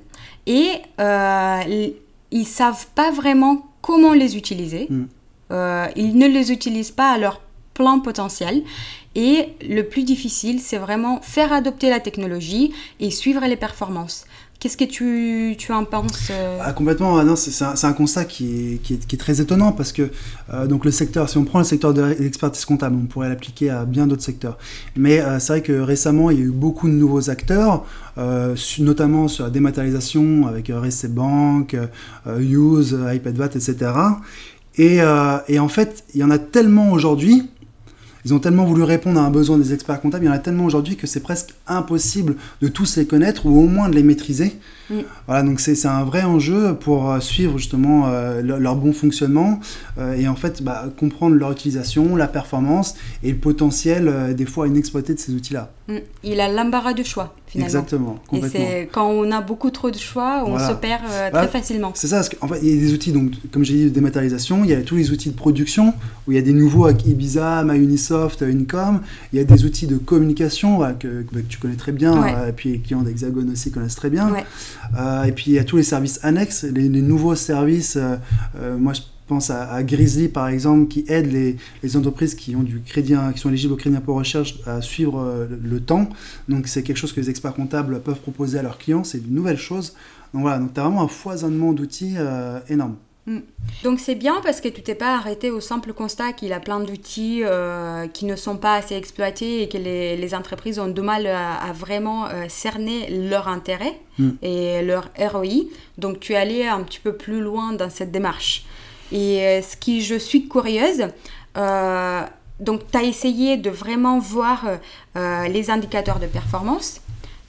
et 0.46 0.70
euh, 1.00 1.90
ils 2.30 2.46
savent 2.46 2.86
pas 2.94 3.10
vraiment 3.10 3.66
comment 3.82 4.12
les 4.12 4.36
utiliser. 4.36 4.86
Mm. 4.88 5.04
Euh, 5.52 5.86
ils 5.96 6.16
ne 6.16 6.28
les 6.28 6.52
utilisent 6.52 6.92
pas 6.92 7.12
à 7.12 7.18
leur 7.18 7.40
plein 7.74 7.98
potentiel. 7.98 8.62
Et 9.14 9.48
le 9.68 9.82
plus 9.82 10.04
difficile, 10.04 10.60
c'est 10.60 10.78
vraiment 10.78 11.20
faire 11.20 11.52
adopter 11.52 11.90
la 11.90 12.00
technologie 12.00 12.72
et 13.00 13.10
suivre 13.10 13.44
les 13.46 13.56
performances. 13.56 14.24
Qu'est-ce 14.60 14.76
que 14.76 14.84
tu, 14.84 15.56
tu 15.56 15.72
en 15.72 15.86
penses 15.86 16.28
euh 16.30 16.58
ah, 16.60 16.74
Complètement, 16.74 17.16
ah, 17.16 17.34
c'est 17.34 17.64
un, 17.64 17.72
un, 17.82 17.92
constat 17.94 18.26
qui 18.26 18.74
est, 18.74 18.76
qui, 18.82 18.92
est, 18.92 19.06
qui 19.06 19.16
est, 19.16 19.18
très 19.18 19.40
étonnant 19.40 19.72
parce 19.72 19.90
que 19.90 20.10
euh, 20.52 20.66
donc 20.66 20.84
le 20.84 20.90
secteur, 20.90 21.30
si 21.30 21.38
on 21.38 21.44
prend 21.44 21.60
le 21.60 21.64
secteur 21.64 21.94
de 21.94 22.02
l'expertise 22.02 22.66
comptable, 22.66 22.96
on 23.02 23.06
pourrait 23.06 23.30
l'appliquer 23.30 23.70
à 23.70 23.86
bien 23.86 24.06
d'autres 24.06 24.22
secteurs. 24.22 24.58
Mais 24.96 25.20
euh, 25.20 25.38
c'est 25.38 25.54
vrai 25.54 25.62
que 25.62 25.72
récemment, 25.72 26.30
il 26.30 26.38
y 26.38 26.42
a 26.42 26.44
eu 26.44 26.50
beaucoup 26.50 26.88
de 26.88 26.92
nouveaux 26.92 27.30
acteurs, 27.30 27.86
notamment 28.78 29.28
sur 29.28 29.44
la 29.44 29.50
dématérialisation 29.50 30.46
avec 30.46 30.68
RSC 30.68 31.08
Bank, 31.08 31.74
Use, 32.38 32.98
iPadVat, 33.14 33.46
etc. 33.46 33.92
Et, 34.76 34.98
et 35.48 35.58
en 35.58 35.68
fait, 35.68 36.04
il 36.14 36.20
y 36.20 36.24
en 36.24 36.30
a 36.30 36.38
tellement 36.38 36.92
aujourd'hui 36.92 37.48
ils 38.24 38.34
ont 38.34 38.38
tellement 38.38 38.64
voulu 38.64 38.82
répondre 38.82 39.20
à 39.20 39.24
un 39.24 39.30
besoin 39.30 39.58
des 39.58 39.72
experts 39.72 40.00
comptables, 40.00 40.24
il 40.24 40.28
y 40.28 40.30
en 40.30 40.34
a 40.34 40.38
tellement 40.38 40.64
aujourd'hui 40.64 40.96
que 40.96 41.06
c'est 41.06 41.20
presque 41.20 41.54
impossible 41.66 42.36
de 42.60 42.68
tous 42.68 42.96
les 42.96 43.06
connaître 43.06 43.46
ou 43.46 43.60
au 43.60 43.66
moins 43.66 43.88
de 43.88 43.94
les 43.94 44.02
maîtriser. 44.02 44.58
Voilà, 45.26 45.42
donc 45.42 45.60
c'est 45.60 45.86
un 45.86 46.04
vrai 46.04 46.24
enjeu 46.24 46.74
pour 46.74 47.10
euh, 47.10 47.20
suivre 47.20 47.58
justement 47.58 48.08
euh, 48.08 48.42
leur, 48.42 48.76
bon 48.76 48.92
fonctionnement 48.92 49.60
euh, 49.98 50.14
et 50.14 50.26
en 50.26 50.34
fait 50.34 50.62
bah, 50.62 50.86
comprendre 50.98 51.36
leur 51.36 51.52
utilisation, 51.52 52.16
la 52.16 52.26
performance 52.26 52.96
et 53.22 53.30
le 53.30 53.38
potentiel 53.38 54.34
des 54.34 54.46
fois 54.46 54.66
inexploité 54.66 55.14
de 55.14 55.18
ces 55.18 55.32
outils-là. 55.32 55.70
Mm. 55.88 55.96
Il 56.24 56.40
a 56.40 56.48
l'embarras 56.50 56.92
du 56.92 57.04
choix 57.04 57.34
finalement. 57.50 57.66
Exactement, 57.66 58.18
complètement. 58.26 58.60
Et 58.60 58.88
quand 58.90 59.08
on 59.10 59.30
a 59.30 59.40
beaucoup 59.40 59.70
trop 59.70 59.90
de 59.90 59.98
choix, 59.98 60.44
on 60.46 60.58
se 60.58 60.72
perd 60.72 61.02
très 61.32 61.48
facilement. 61.48 61.92
C'est 61.94 62.08
ça, 62.08 62.16
parce 62.16 62.28
qu'en 62.30 62.48
fait 62.48 62.60
il 62.62 62.74
y 62.74 62.78
a 62.78 62.80
des 62.80 62.94
outils, 62.94 63.12
donc, 63.12 63.32
comme 63.52 63.64
j'ai 63.64 63.74
dit, 63.74 63.84
de 63.84 63.88
dématérialisation, 63.90 64.64
il 64.64 64.70
y 64.70 64.74
a 64.74 64.82
tous 64.82 64.96
les 64.96 65.10
outils 65.10 65.30
de 65.30 65.36
production 65.36 65.94
où 66.26 66.32
il 66.32 66.36
y 66.36 66.38
a 66.38 66.42
des 66.42 66.52
nouveaux 66.52 66.86
avec 66.86 67.06
Ibiza, 67.06 67.64
MyUnisoft, 67.64 68.42
Unicom, 68.42 69.00
il 69.32 69.38
y 69.38 69.42
a 69.42 69.44
des 69.44 69.64
outils 69.64 69.86
de 69.86 69.96
communication 69.96 70.80
que, 70.98 71.22
que, 71.22 71.40
tu 71.48 71.58
connais 71.58 71.76
très 71.76 71.92
bien, 71.92 72.46
et 72.46 72.52
puis 72.52 72.72
les 72.72 72.78
clients 72.78 73.02
d'Hexagone 73.02 73.50
aussi 73.50 73.70
connaissent 73.70 73.96
très 73.96 74.10
bien. 74.10 74.30
Euh, 74.98 75.24
et 75.24 75.32
puis 75.32 75.44
il 75.48 75.54
y 75.54 75.58
a 75.58 75.64
tous 75.64 75.76
les 75.76 75.82
services 75.82 76.20
annexes, 76.22 76.64
les, 76.64 76.88
nouveaux 76.88 77.34
services. 77.34 77.96
Euh, 77.96 78.16
euh, 78.60 78.76
moi, 78.76 78.92
je 78.92 79.00
pense 79.30 79.50
à, 79.50 79.82
Grizzly 79.82 80.28
par 80.28 80.48
exemple, 80.48 80.88
qui 80.88 81.04
aide 81.08 81.32
les, 81.32 81.56
les, 81.82 81.96
entreprises 81.96 82.34
qui 82.34 82.54
ont 82.54 82.62
du 82.62 82.80
crédit, 82.80 83.14
qui 83.34 83.40
sont 83.40 83.48
éligibles 83.48 83.72
au 83.72 83.76
crédit 83.76 83.96
impôt 83.96 84.14
recherche 84.14 84.58
à 84.66 84.82
suivre 84.82 85.48
le, 85.48 85.80
temps. 85.80 86.10
Donc 86.48 86.66
c'est 86.66 86.82
quelque 86.82 86.98
chose 86.98 87.12
que 87.12 87.20
les 87.20 87.30
experts 87.30 87.54
comptables 87.54 88.00
peuvent 88.02 88.20
proposer 88.20 88.58
à 88.58 88.62
leurs 88.62 88.76
clients. 88.76 89.04
C'est 89.04 89.18
une 89.18 89.34
nouvelle 89.34 89.58
chose. 89.58 89.94
Donc 90.34 90.42
voilà, 90.42 90.58
donc 90.58 90.74
tu 90.74 90.80
as 90.80 90.82
vraiment 90.82 91.02
un 91.02 91.08
foisonnement 91.08 91.72
d'outils 91.72 92.16
énorme. 92.68 92.96
Mm. 93.26 93.38
Donc 93.84 94.00
c'est 94.00 94.14
bien 94.14 94.40
parce 94.42 94.60
que 94.60 94.68
tu 94.68 94.82
t'es 94.82 94.94
pas 94.94 95.14
arrêté 95.14 95.50
au 95.50 95.60
simple 95.60 95.92
constat 95.92 96.32
qu'il 96.32 96.52
a 96.52 96.60
plein 96.60 96.80
d'outils 96.80 97.42
euh, 97.44 98.06
qui 98.08 98.24
ne 98.24 98.36
sont 98.36 98.56
pas 98.56 98.74
assez 98.74 98.94
exploités 98.96 99.62
et 99.62 99.68
que 99.68 99.78
les, 99.78 100.34
entreprises 100.34 100.78
ont 100.78 100.88
du 100.88 101.00
mal 101.00 101.26
à, 101.26 101.72
vraiment 101.72 102.26
euh, 102.26 102.44
cerner 102.48 103.10
leur 103.10 103.48
intérêt 103.48 103.98
mm. 104.18 104.30
et 104.42 104.82
leur 104.82 105.10
ROI. 105.18 105.66
Donc 105.98 106.20
tu 106.20 106.32
es 106.32 106.36
allé 106.36 106.66
un 106.66 106.82
petit 106.82 107.00
peu 107.00 107.14
plus 107.14 107.40
loin 107.40 107.72
dans 107.72 107.90
cette 107.90 108.10
démarche. 108.10 108.64
Et 109.12 109.44
euh, 109.44 109.62
ce 109.62 109.76
qui 109.76 110.02
je 110.02 110.16
suis 110.16 110.48
curieuse, 110.48 111.08
donc 112.60 112.80
tu 112.90 112.98
as 112.98 113.02
essayé 113.02 113.56
de 113.56 113.70
vraiment 113.70 114.18
voir 114.18 114.66
les 115.16 115.70
indicateurs 115.70 116.20
de 116.20 116.26
performance 116.26 117.00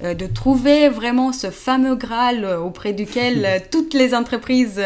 euh, 0.03 0.15
de 0.15 0.25
trouver 0.25 0.89
vraiment 0.89 1.31
ce 1.31 1.51
fameux 1.51 1.95
Graal 1.95 2.43
euh, 2.43 2.59
auprès 2.59 2.91
duquel 2.91 3.45
euh, 3.45 3.59
toutes 3.71 3.93
les 3.93 4.15
entreprises 4.15 4.81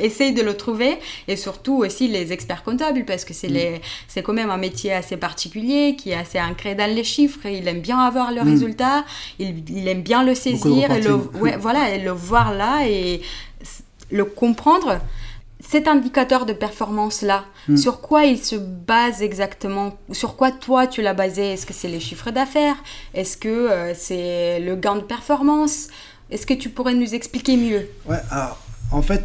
essayent 0.00 0.34
de 0.34 0.42
le 0.42 0.56
trouver 0.56 0.96
et 1.26 1.34
surtout 1.34 1.78
aussi 1.78 2.06
les 2.06 2.32
experts 2.32 2.62
comptables 2.62 3.04
parce 3.04 3.24
que 3.24 3.34
c'est 3.34 3.48
mm. 3.48 3.80
c'est 4.06 4.22
quand 4.22 4.32
même 4.32 4.50
un 4.50 4.56
métier 4.56 4.92
assez 4.92 5.16
particulier 5.16 5.96
qui 5.96 6.10
est 6.10 6.14
assez 6.14 6.40
ancré 6.40 6.76
dans 6.76 6.88
les 6.88 7.02
chiffres. 7.02 7.46
Il 7.46 7.66
aime 7.66 7.80
bien 7.80 7.98
avoir 7.98 8.30
le 8.30 8.44
mm. 8.44 8.48
résultat, 8.48 9.04
il, 9.40 9.68
il, 9.70 9.88
aime 9.88 10.02
bien 10.02 10.22
le 10.22 10.36
saisir, 10.36 10.92
et 10.92 11.00
le, 11.00 11.14
ouais, 11.40 11.56
voilà, 11.56 11.92
et 11.92 11.98
le 11.98 12.12
voir 12.12 12.54
là 12.54 12.86
et 12.86 13.22
le 14.10 14.24
comprendre 14.24 15.00
cet 15.68 15.88
indicateur 15.88 16.46
de 16.46 16.52
performance-là, 16.52 17.44
hmm. 17.68 17.76
sur 17.76 18.00
quoi 18.00 18.24
il 18.24 18.38
se 18.38 18.56
base 18.56 19.22
exactement? 19.22 19.96
Sur 20.12 20.36
quoi 20.36 20.50
toi 20.50 20.86
tu 20.86 21.02
l'as 21.02 21.14
basé? 21.14 21.52
Est-ce 21.52 21.66
que 21.66 21.72
c'est 21.72 21.88
les 21.88 22.00
chiffres 22.00 22.30
d'affaires? 22.30 22.76
Est-ce 23.14 23.36
que 23.36 23.48
euh, 23.48 23.94
c'est 23.94 24.60
le 24.60 24.76
gain 24.76 24.96
de 24.96 25.00
performance? 25.02 25.88
Est-ce 26.30 26.46
que 26.46 26.54
tu 26.54 26.68
pourrais 26.68 26.94
nous 26.94 27.14
expliquer 27.14 27.56
mieux? 27.56 27.88
Ouais, 28.06 28.20
alors 28.30 28.58
en 28.90 29.02
fait, 29.02 29.24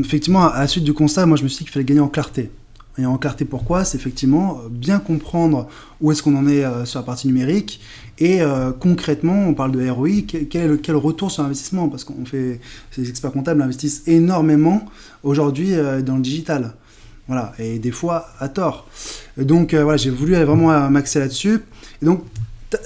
effectivement, 0.00 0.46
à 0.46 0.60
la 0.60 0.66
suite 0.66 0.84
du 0.84 0.94
constat, 0.94 1.26
moi 1.26 1.36
je 1.36 1.42
me 1.42 1.48
suis 1.48 1.58
dit 1.58 1.64
qu'il 1.64 1.72
fallait 1.72 1.84
gagner 1.84 2.00
en 2.00 2.08
clarté. 2.08 2.50
Et 2.98 3.06
en 3.06 3.16
clarté 3.16 3.44
pourquoi 3.44 3.84
C'est 3.84 3.96
effectivement 3.96 4.60
euh, 4.64 4.68
bien 4.68 4.98
comprendre 4.98 5.68
où 6.00 6.10
est-ce 6.10 6.22
qu'on 6.22 6.36
en 6.36 6.48
est 6.48 6.64
euh, 6.64 6.84
sur 6.84 6.98
la 7.00 7.06
partie 7.06 7.28
numérique 7.28 7.80
et 8.20 8.42
euh, 8.42 8.72
concrètement, 8.72 9.46
on 9.46 9.54
parle 9.54 9.70
de 9.70 9.88
ROI, 9.88 10.22
quel 10.26 10.80
quel 10.80 10.96
retour 10.96 11.30
sur 11.30 11.44
investissement 11.44 11.88
Parce 11.88 12.02
qu'on 12.02 12.24
fait, 12.24 12.60
ces 12.90 13.08
experts 13.08 13.30
comptables 13.30 13.62
investissent 13.62 14.02
énormément 14.08 14.86
aujourd'hui 15.22 15.70
dans 16.04 16.16
le 16.16 16.20
digital. 16.20 16.74
Voilà, 17.28 17.52
et 17.60 17.78
des 17.78 17.92
fois 17.92 18.26
à 18.40 18.48
tort. 18.48 18.88
Donc 19.36 19.72
voilà, 19.72 19.96
j'ai 19.96 20.10
voulu 20.10 20.34
vraiment 20.34 20.90
m'axer 20.90 21.20
là-dessus. 21.20 21.60
Et 22.02 22.06
donc 22.06 22.24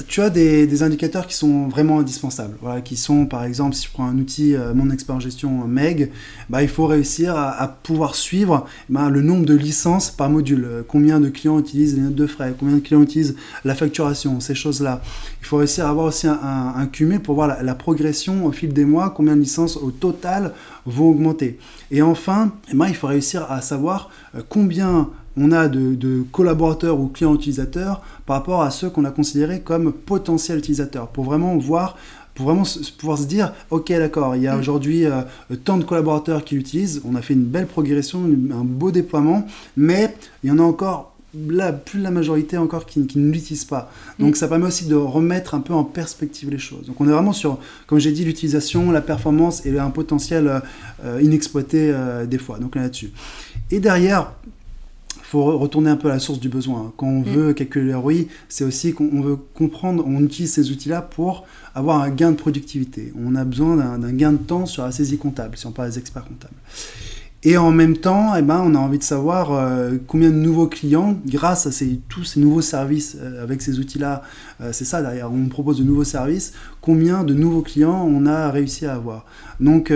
tu 0.06 0.20
as 0.20 0.30
des, 0.30 0.82
indicateurs 0.82 1.26
qui 1.26 1.34
sont 1.34 1.68
vraiment 1.68 1.98
indispensables, 1.98 2.56
voilà, 2.60 2.80
qui 2.80 2.96
sont 2.96 3.26
par 3.26 3.44
exemple, 3.44 3.74
si 3.74 3.86
je 3.86 3.92
prends 3.92 4.06
un 4.06 4.16
outil, 4.18 4.54
euh, 4.54 4.74
mon 4.74 4.90
expert 4.90 5.16
en 5.16 5.20
gestion 5.20 5.66
MEG, 5.66 6.12
bah, 6.48 6.62
il 6.62 6.68
faut 6.68 6.86
réussir 6.86 7.36
à, 7.36 7.66
pouvoir 7.82 8.14
suivre 8.14 8.66
bah, 8.88 9.10
le 9.10 9.22
nombre 9.22 9.44
de 9.44 9.54
licences 9.54 10.10
par 10.10 10.30
module, 10.30 10.64
euh, 10.64 10.82
combien 10.86 11.18
de 11.18 11.28
clients 11.28 11.58
utilisent 11.58 11.96
les 11.96 12.02
notes 12.02 12.14
de 12.14 12.26
frais, 12.26 12.54
combien 12.58 12.76
de 12.76 12.80
clients 12.80 13.02
utilisent 13.02 13.36
la 13.64 13.74
facturation, 13.74 14.38
ces 14.40 14.54
choses-là. 14.54 15.02
Il 15.40 15.46
faut 15.46 15.56
réussir 15.56 15.86
à 15.86 15.90
avoir 15.90 16.06
aussi 16.06 16.28
un, 16.28 16.38
un, 16.76 16.86
cumul 16.86 17.20
pour 17.20 17.34
voir 17.34 17.62
la, 17.62 17.74
progression 17.74 18.46
au 18.46 18.52
fil 18.52 18.72
des 18.72 18.84
mois, 18.84 19.10
combien 19.10 19.34
de 19.34 19.40
licences 19.40 19.76
au 19.76 19.90
total 19.90 20.52
vont 20.86 21.10
augmenter. 21.10 21.58
Et 21.90 22.02
enfin, 22.02 22.52
eh 22.70 22.76
ben, 22.76 22.86
il 22.86 22.94
faut 22.94 23.08
réussir 23.08 23.50
à 23.50 23.60
savoir 23.60 24.10
euh, 24.36 24.42
combien 24.48 25.10
on 25.36 25.52
a 25.52 25.68
de, 25.68 26.24
collaborateurs 26.32 26.98
ou 27.00 27.08
clients 27.08 27.34
utilisateurs 27.34 28.02
par 28.26 28.36
rapport 28.36 28.62
à 28.62 28.70
ceux 28.70 28.90
qu'on 28.90 29.04
a 29.04 29.10
considérés 29.10 29.60
comme 29.60 29.92
potentiels 29.92 30.58
utilisateurs, 30.58 31.08
pour 31.08 31.24
vraiment 31.24 31.56
voir, 31.56 31.96
pour 32.34 32.46
vraiment 32.46 32.64
pouvoir 32.98 33.18
se 33.18 33.24
dire, 33.24 33.52
ok 33.70 33.88
d'accord, 33.88 34.36
il 34.36 34.42
y 34.42 34.48
a 34.48 34.56
mm. 34.56 34.60
aujourd'hui 34.60 35.04
euh, 35.04 35.22
tant 35.64 35.76
de 35.76 35.84
collaborateurs 35.84 36.44
qui 36.44 36.54
l'utilisent, 36.54 37.02
on 37.04 37.14
a 37.14 37.22
fait 37.22 37.34
une 37.34 37.44
belle 37.44 37.66
progression, 37.66 38.20
un 38.20 38.64
beau 38.64 38.90
déploiement, 38.90 39.46
mais 39.76 40.14
il 40.42 40.50
y 40.50 40.52
en 40.52 40.58
a 40.58 40.62
encore 40.62 41.12
la, 41.48 41.72
plus 41.72 41.98
de 41.98 42.04
la 42.04 42.10
majorité 42.10 42.58
encore 42.58 42.86
qui, 42.86 43.00
ne 43.00 43.32
l'utilisent 43.32 43.64
pas. 43.64 43.90
Donc 44.18 44.32
mm. 44.32 44.34
ça 44.36 44.48
permet 44.48 44.66
aussi 44.66 44.86
de 44.86 44.94
remettre 44.94 45.54
un 45.54 45.60
peu 45.60 45.72
en 45.72 45.84
perspective 45.84 46.50
les 46.50 46.58
choses. 46.58 46.86
Donc 46.86 47.00
on 47.00 47.08
est 47.08 47.12
vraiment 47.12 47.32
sur, 47.32 47.58
comme 47.86 47.98
j'ai 47.98 48.12
dit, 48.12 48.24
l'utilisation, 48.24 48.90
la 48.90 49.00
performance 49.00 49.64
et 49.66 49.78
un 49.78 49.90
potentiel 49.90 50.62
euh, 51.04 51.20
inexploité 51.22 51.90
euh, 51.90 52.26
des 52.26 52.38
fois. 52.38 52.58
Donc 52.58 52.76
là-dessus. 52.76 53.12
Et 53.70 53.80
derrière, 53.80 54.32
faut 55.32 55.56
retourner 55.56 55.88
un 55.88 55.96
peu 55.96 56.10
à 56.10 56.14
la 56.14 56.18
source 56.18 56.40
du 56.40 56.50
besoin. 56.50 56.92
Quand 56.98 57.06
on 57.06 57.20
mm. 57.20 57.24
veut 57.24 57.52
calculer 57.54 57.94
ROI, 57.94 58.26
c'est 58.50 58.64
aussi 58.64 58.92
qu'on 58.92 59.22
veut 59.22 59.36
comprendre, 59.54 60.04
on 60.06 60.22
utilise 60.22 60.52
ces 60.52 60.70
outils-là 60.70 61.00
pour 61.00 61.46
avoir 61.74 62.02
un 62.02 62.10
gain 62.10 62.32
de 62.32 62.36
productivité. 62.36 63.14
On 63.18 63.34
a 63.34 63.44
besoin 63.44 63.76
d'un 63.96 64.12
gain 64.12 64.32
de 64.32 64.36
temps 64.36 64.66
sur 64.66 64.84
la 64.84 64.92
saisie 64.92 65.16
comptable, 65.16 65.56
si 65.56 65.66
on 65.66 65.72
parle 65.72 65.88
des 65.88 65.98
experts 65.98 66.24
comptables. 66.24 66.54
Et 67.44 67.56
en 67.56 67.72
même 67.72 67.96
temps, 67.96 68.36
eh 68.36 68.42
ben, 68.42 68.62
on 68.64 68.76
a 68.76 68.78
envie 68.78 68.98
de 68.98 69.02
savoir 69.02 69.52
euh, 69.52 69.96
combien 70.06 70.30
de 70.30 70.36
nouveaux 70.36 70.68
clients, 70.68 71.18
grâce 71.26 71.66
à 71.66 71.72
ces, 71.72 71.98
tous 72.08 72.22
ces 72.22 72.40
nouveaux 72.40 72.60
services, 72.60 73.16
euh, 73.20 73.42
avec 73.42 73.62
ces 73.62 73.80
outils-là, 73.80 74.22
euh, 74.60 74.70
c'est 74.72 74.84
ça 74.84 75.02
derrière, 75.02 75.32
on 75.32 75.48
propose 75.48 75.78
de 75.78 75.82
nouveaux 75.82 76.04
services, 76.04 76.52
combien 76.80 77.24
de 77.24 77.34
nouveaux 77.34 77.62
clients 77.62 78.06
on 78.08 78.26
a 78.26 78.48
réussi 78.52 78.86
à 78.86 78.94
avoir. 78.94 79.26
Donc 79.58 79.92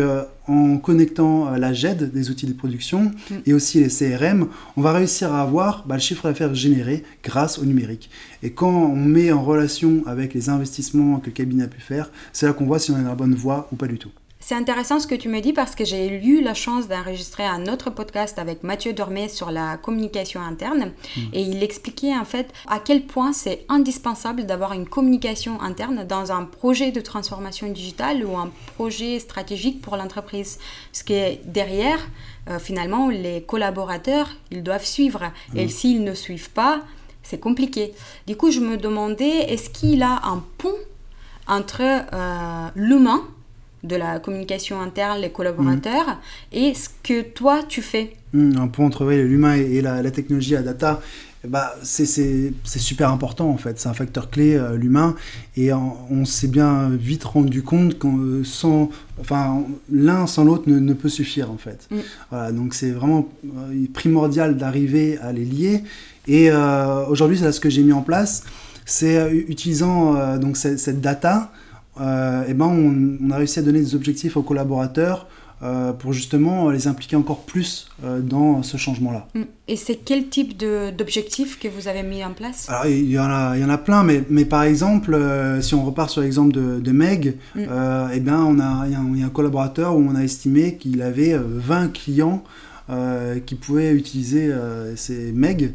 en 0.48 0.78
connectant 0.78 1.50
la 1.50 1.72
GED 1.72 2.12
des 2.12 2.30
outils 2.30 2.46
de 2.46 2.52
production 2.52 3.12
mm. 3.30 3.34
et 3.46 3.52
aussi 3.52 3.80
les 3.80 3.88
CRM, 3.88 4.48
on 4.76 4.80
va 4.80 4.92
réussir 4.92 5.32
à 5.32 5.42
avoir 5.42 5.84
bah, 5.86 5.96
le 5.96 6.00
chiffre 6.00 6.28
d'affaires 6.28 6.54
généré 6.54 7.04
grâce 7.22 7.58
au 7.58 7.64
numérique. 7.64 8.10
Et 8.42 8.50
quand 8.50 8.70
on 8.70 8.96
met 8.96 9.32
en 9.32 9.42
relation 9.42 10.02
avec 10.06 10.34
les 10.34 10.48
investissements 10.48 11.18
que 11.18 11.26
le 11.26 11.32
cabinet 11.32 11.64
a 11.64 11.68
pu 11.68 11.80
faire, 11.80 12.10
c'est 12.32 12.46
là 12.46 12.52
qu'on 12.52 12.66
voit 12.66 12.78
si 12.78 12.90
on 12.90 12.98
est 12.98 13.02
dans 13.02 13.08
la 13.08 13.14
bonne 13.14 13.34
voie 13.34 13.68
ou 13.72 13.76
pas 13.76 13.86
du 13.86 13.98
tout. 13.98 14.10
C'est 14.48 14.54
intéressant 14.54 15.00
ce 15.00 15.08
que 15.08 15.16
tu 15.16 15.28
me 15.28 15.40
dis 15.40 15.52
parce 15.52 15.74
que 15.74 15.84
j'ai 15.84 16.06
eu 16.24 16.40
la 16.40 16.54
chance 16.54 16.86
d'enregistrer 16.86 17.44
un 17.44 17.66
autre 17.66 17.90
podcast 17.90 18.38
avec 18.38 18.62
Mathieu 18.62 18.92
Dormé 18.92 19.28
sur 19.28 19.50
la 19.50 19.76
communication 19.76 20.40
interne 20.40 20.92
mm. 21.16 21.20
et 21.32 21.42
il 21.42 21.64
expliquait 21.64 22.16
en 22.16 22.24
fait 22.24 22.52
à 22.68 22.78
quel 22.78 23.06
point 23.06 23.32
c'est 23.32 23.66
indispensable 23.68 24.46
d'avoir 24.46 24.72
une 24.72 24.88
communication 24.88 25.60
interne 25.60 26.04
dans 26.04 26.30
un 26.30 26.44
projet 26.44 26.92
de 26.92 27.00
transformation 27.00 27.66
digitale 27.72 28.24
ou 28.24 28.36
un 28.36 28.52
projet 28.76 29.18
stratégique 29.18 29.82
pour 29.82 29.96
l'entreprise. 29.96 30.60
Ce 30.92 31.02
qui 31.02 31.14
est 31.14 31.40
derrière, 31.44 31.98
euh, 32.48 32.60
finalement, 32.60 33.08
les 33.08 33.42
collaborateurs, 33.42 34.30
ils 34.52 34.62
doivent 34.62 34.86
suivre. 34.86 35.32
Et 35.56 35.64
mm. 35.64 35.70
s'ils 35.70 36.04
ne 36.04 36.14
suivent 36.14 36.52
pas, 36.52 36.82
c'est 37.24 37.40
compliqué. 37.40 37.94
Du 38.28 38.36
coup, 38.36 38.52
je 38.52 38.60
me 38.60 38.76
demandais, 38.76 39.50
est-ce 39.52 39.70
qu'il 39.70 40.04
a 40.04 40.20
un 40.22 40.44
pont 40.58 40.78
entre 41.48 41.82
euh, 41.82 42.68
l'humain, 42.76 43.24
de 43.86 43.96
la 43.96 44.18
communication 44.18 44.80
interne, 44.80 45.20
les 45.20 45.30
collaborateurs, 45.30 46.06
mm. 46.06 46.56
et 46.56 46.74
ce 46.74 46.88
que 47.02 47.22
toi, 47.22 47.62
tu 47.62 47.82
fais 47.82 48.14
mm, 48.32 48.58
Un 48.58 48.68
pont 48.68 48.86
entre 48.86 49.04
l'humain 49.04 49.54
et, 49.54 49.80
la, 49.80 50.10
technologie, 50.10 50.52
la 50.52 50.62
data, 50.62 51.00
bah, 51.46 51.74
c'est 51.82 52.52
super 52.64 53.10
important 53.10 53.48
en 53.48 53.56
fait. 53.56 53.78
C'est 53.78 53.88
un 53.88 53.94
facteur 53.94 54.30
clé, 54.30 54.56
euh, 54.56 54.76
l'humain. 54.76 55.14
Et 55.56 55.72
on, 55.72 56.24
s'est 56.24 56.48
bien 56.48 56.90
vite 56.90 57.22
rendu 57.22 57.62
compte 57.62 57.98
que 57.98 58.42
sans, 58.42 58.90
enfin, 59.20 59.62
l'un 59.92 60.26
sans 60.26 60.44
l'autre 60.44 60.64
ne, 60.66 60.92
peut 60.92 61.08
suffire 61.08 61.50
en 61.50 61.56
fait. 61.56 61.86
Mm. 61.90 61.96
Voilà, 62.30 62.52
donc 62.52 62.74
c'est 62.74 62.90
vraiment 62.90 63.28
primordial 63.94 64.56
d'arriver 64.56 65.18
à 65.18 65.32
les 65.32 65.44
lier. 65.44 65.84
Et 66.28 66.50
euh, 66.50 67.06
aujourd'hui, 67.06 67.38
c'est 67.38 67.50
ce 67.52 67.60
que 67.60 67.70
j'ai 67.70 67.82
mis 67.82 67.92
en 67.92 68.02
place. 68.02 68.44
C'est 68.84 69.16
euh, 69.16 69.30
utilisant 69.48 70.16
euh, 70.16 70.38
donc 70.38 70.56
cette, 70.56 71.00
data, 71.00 71.52
et 71.98 72.54
ben 72.54 72.66
on, 72.66 73.30
a 73.30 73.36
réussi 73.36 73.58
à 73.58 73.62
donner 73.62 73.80
des 73.80 73.94
objectifs 73.94 74.36
aux 74.36 74.42
collaborateurs 74.42 75.26
pour 75.98 76.12
justement 76.12 76.68
les 76.68 76.86
impliquer 76.86 77.16
encore 77.16 77.40
plus 77.40 77.88
dans 78.02 78.62
ce 78.62 78.76
changement-là. 78.76 79.26
Mm. 79.34 79.42
Et 79.68 79.76
c'est 79.76 79.96
quel 79.96 80.28
type 80.28 80.56
d'objectifs 80.58 81.58
que 81.58 81.66
vous 81.66 81.88
avez 81.88 82.02
mis 82.02 82.22
en 82.22 82.32
place? 82.32 82.68
Alors, 82.68 82.86
il 82.86 83.10
y, 83.10 83.18
en 83.18 83.30
a, 83.30 83.56
il 83.56 83.62
y 83.62 83.64
en 83.64 83.70
a 83.70 83.78
plein, 83.78 84.02
mais, 84.02 84.22
mais 84.28 84.44
par 84.44 84.64
exemple, 84.64 85.18
si 85.62 85.74
on 85.74 85.84
repart 85.84 86.10
sur 86.10 86.20
l'exemple 86.20 86.52
de, 86.52 86.92
Meg, 86.92 87.36
mm. 87.54 87.60
et 88.12 88.20
ben 88.20 88.40
on 88.40 88.60
a, 88.60 88.86
il, 88.86 88.92
y 88.92 88.94
a 88.94 89.00
un, 89.00 89.10
il 89.14 89.20
y 89.20 89.22
a 89.22 89.26
un 89.26 89.30
collaborateur 89.30 89.96
où 89.96 90.06
on 90.06 90.14
a 90.14 90.22
estimé 90.22 90.76
qu'il 90.76 91.00
avait 91.00 91.36
20 91.38 91.92
clients 91.92 92.44
qui 93.46 93.54
pouvaient 93.54 93.92
utiliser 93.92 94.52
ces 94.96 95.32
Meg. 95.32 95.72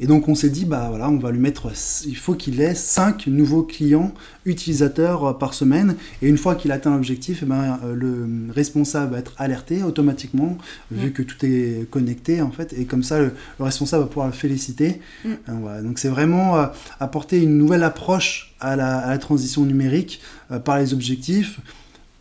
Et 0.00 0.06
donc 0.06 0.28
on 0.28 0.34
s'est 0.34 0.50
dit, 0.50 0.64
bah 0.64 0.86
voilà, 0.90 1.08
on 1.08 1.18
va 1.18 1.32
lui 1.32 1.40
mettre, 1.40 1.72
il 2.06 2.16
faut 2.16 2.34
qu'il 2.34 2.60
ait 2.60 2.74
5 2.74 3.26
nouveaux 3.26 3.64
clients 3.64 4.12
utilisateurs 4.44 5.24
euh, 5.24 5.32
par 5.32 5.54
semaine. 5.54 5.96
Et 6.22 6.28
une 6.28 6.38
fois 6.38 6.54
qu'il 6.54 6.70
atteint 6.70 6.92
l'objectif, 6.92 7.40
eh 7.42 7.46
ben, 7.46 7.78
euh, 7.84 7.94
le 7.94 8.52
responsable 8.52 9.12
va 9.12 9.18
être 9.18 9.34
alerté 9.38 9.82
automatiquement, 9.82 10.56
vu 10.90 11.08
mm. 11.08 11.12
que 11.12 11.22
tout 11.22 11.44
est 11.44 11.90
connecté 11.90 12.40
en 12.40 12.50
fait. 12.50 12.72
Et 12.78 12.84
comme 12.84 13.02
ça, 13.02 13.18
le, 13.18 13.32
responsable 13.58 14.04
va 14.04 14.08
pouvoir 14.08 14.26
le 14.28 14.32
féliciter. 14.32 15.00
Mm. 15.24 15.28
Euh, 15.48 15.82
donc 15.82 15.98
c'est 15.98 16.08
vraiment 16.08 16.68
apporter 17.00 17.42
une 17.42 17.58
nouvelle 17.58 17.82
approche 17.82 18.54
à 18.60 18.76
la, 18.76 19.18
transition 19.18 19.64
numérique 19.64 20.20
par 20.64 20.78
les 20.78 20.92
objectifs 20.92 21.60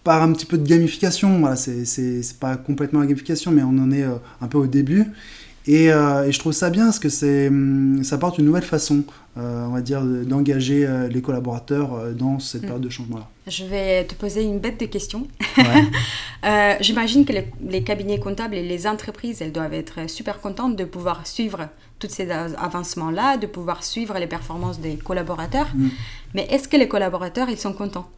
par 0.03 0.23
un 0.23 0.31
petit 0.31 0.45
peu 0.45 0.57
de 0.57 0.67
gamification. 0.67 1.39
Voilà, 1.39 1.55
c'est 1.55 2.39
pas 2.39 2.55
complètement 2.57 3.01
la 3.01 3.05
gamification, 3.05 3.51
mais 3.51 3.61
on 3.61 3.77
en 3.77 3.91
est 3.91 4.03
un 4.03 4.47
peu 4.47 4.57
au 4.57 4.67
début. 4.67 5.05
Euh, 5.69 6.23
et, 6.23 6.31
je 6.31 6.39
trouve 6.39 6.53
ça 6.53 6.69
bien 6.69 6.85
parce 6.85 6.99
que 6.99 7.09
c'est, 7.09 7.47
hum, 7.47 8.03
ça 8.03 8.15
apporte 8.15 8.37
une 8.37 8.45
nouvelle 8.45 8.63
façon, 8.63 9.03
euh, 9.37 9.65
on 9.65 9.71
va 9.71 9.81
dire, 9.81 10.01
d'engager 10.01 10.85
euh, 10.85 11.07
les 11.07 11.21
collaborateurs 11.21 12.13
dans 12.13 12.39
cette 12.39 12.61
mm. 12.63 12.65
période 12.65 12.81
de 12.81 12.89
changement-là. 12.89 13.27
Je 13.47 13.65
vais 13.65 14.05
te 14.05 14.15
poser 14.15 14.43
une 14.43 14.59
bête 14.59 14.79
de 14.79 14.85
question. 14.85 15.27
j'imagine 16.81 17.25
que 17.25 17.33
les, 17.67 17.83
cabinets 17.83 18.19
comptables 18.19 18.55
et 18.55 18.63
les 18.63 18.87
entreprises, 18.87 19.41
elles 19.41 19.51
doivent 19.51 19.73
être 19.73 20.09
super 20.09 20.39
contentes 20.39 20.75
de 20.75 20.85
pouvoir 20.85 21.27
suivre 21.27 21.67
tous 21.99 22.09
ces 22.09 22.29
avancements-là, 22.31 23.37
de 23.37 23.47
pouvoir 23.47 23.83
suivre 23.83 24.17
les 24.19 24.27
performances 24.27 24.79
des 24.79 24.95
collaborateurs. 24.95 25.67
Mm. 25.75 25.89
Mais 26.33 26.47
est-ce 26.49 26.67
que 26.67 26.77
les 26.77 26.87
collaborateurs, 26.87 27.49
ils 27.49 27.57
sont 27.57 27.73
contents? 27.73 28.09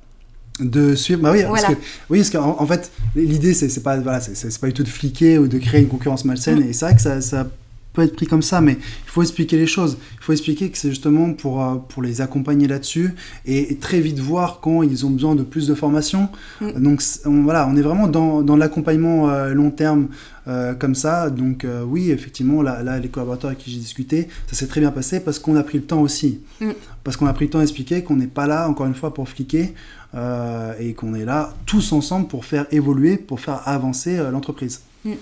De 0.60 0.96
suivre. 0.96 1.22
Bah 1.22 1.32
oui 1.32 1.44
parce 1.44 1.66
que 1.66 1.74
oui 2.10 2.20
parce 2.20 2.30
qu'en 2.30 2.58
en 2.60 2.66
fait 2.66 2.92
l'idée 3.16 3.54
c'est 3.54 3.84
pas 3.84 3.98
voilà 3.98 4.20
c'est 4.20 4.60
pas 4.60 4.68
du 4.68 4.74
tout 4.74 4.84
de 4.84 4.89
fliquer 4.89 5.38
ou 5.38 5.48
de 5.48 5.58
créer 5.58 5.82
une 5.82 5.88
concurrence 5.88 6.25
malsaine. 6.25 6.60
Mm. 6.60 6.70
et 6.70 6.74
c'est 6.74 6.86
vrai 6.86 6.96
que 6.96 7.01
ça, 7.01 7.22
ça, 7.22 7.48
peut 7.94 8.04
être 8.04 8.16
pris 8.16 8.28
comme 8.28 8.44
ça 8.44 8.62
mais 8.62 8.74
il 8.74 9.10
faut 9.10 9.24
expliquer 9.24 9.58
les 9.58 9.66
choses. 9.66 9.98
Il 10.20 10.24
faut 10.24 10.32
expliquer 10.32 10.70
que 10.70 10.78
c'est 10.78 10.89
justement 10.89 11.34
pour 11.34 11.63
euh, 11.63 11.75
pour 11.75 12.04
les 12.04 12.22
accompagner 12.22 12.68
là-dessus 12.68 13.16
et, 13.46 13.78
très 13.78 14.00
vite 14.00 14.20
voir 14.20 14.60
quand 14.62 14.84
ils 14.84 15.06
ont 15.08 15.10
besoin 15.10 15.34
de 15.34 15.44
plus 15.44 15.68
de 15.68 15.74
formation. 15.74 16.30
Mm. 16.62 16.72
donc 16.82 17.01
on, 17.25 17.44
voilà 17.44 17.68
on 17.68 17.75
est 17.75 17.82
vraiment 17.82 18.08
dans, 18.08 18.42
dans 18.42 18.56
l'accompagnement 18.56 19.30
euh, 19.30 19.54
long 19.54 19.72
terme 19.72 20.10
euh, 20.48 20.74
comme 20.75 20.94
ça. 20.96 21.30
Donc 21.30 21.66
oui 21.88 22.12
effectivement 22.12 22.62
là, 22.62 22.84
là, 22.84 23.00
les 23.00 23.10
collaborateurs 23.10 23.50
avec 23.50 23.63
qui 23.63 23.72
j'ai 23.72 23.80
discuté 23.80 24.28
ça 24.48 24.56
s'est 24.56 24.68
très 24.68 24.82
bien 24.82 24.92
passé 24.92 25.20
parce 25.20 25.39
qu'on 25.39 25.56
a 25.56 25.63
pris 25.63 25.80
le 25.80 25.86
temps 25.86 26.01
aussi. 26.01 26.42
Mm. 26.62 26.72
parce 27.04 27.18
qu'on 27.18 27.28
a 27.28 27.34
pris 27.34 27.46
le 27.46 27.51
temps 27.51 27.60
d'expliquer 27.60 28.04
qu'on 28.04 28.18
n'est 28.18 28.28
pas 28.28 28.46
là 28.46 28.70
encore 28.70 28.86
une 28.86 28.96
fois 28.96 29.13
pour 29.13 29.28
fliquer 29.28 29.74
euh, 30.16 30.74
et 30.80 30.94
qu'on 30.94 31.13
est 31.13 31.25
là 31.25 31.54
tous 31.68 31.92
ensemble 31.92 32.28
pour 32.28 32.44
faire 32.44 32.66
évoluer, 32.72 33.18
pour 33.18 33.39
faire 33.39 33.68
avancer 33.68 34.18
euh, 34.18 34.32
l'entreprise. 34.32 34.82
Mm. 35.06 35.13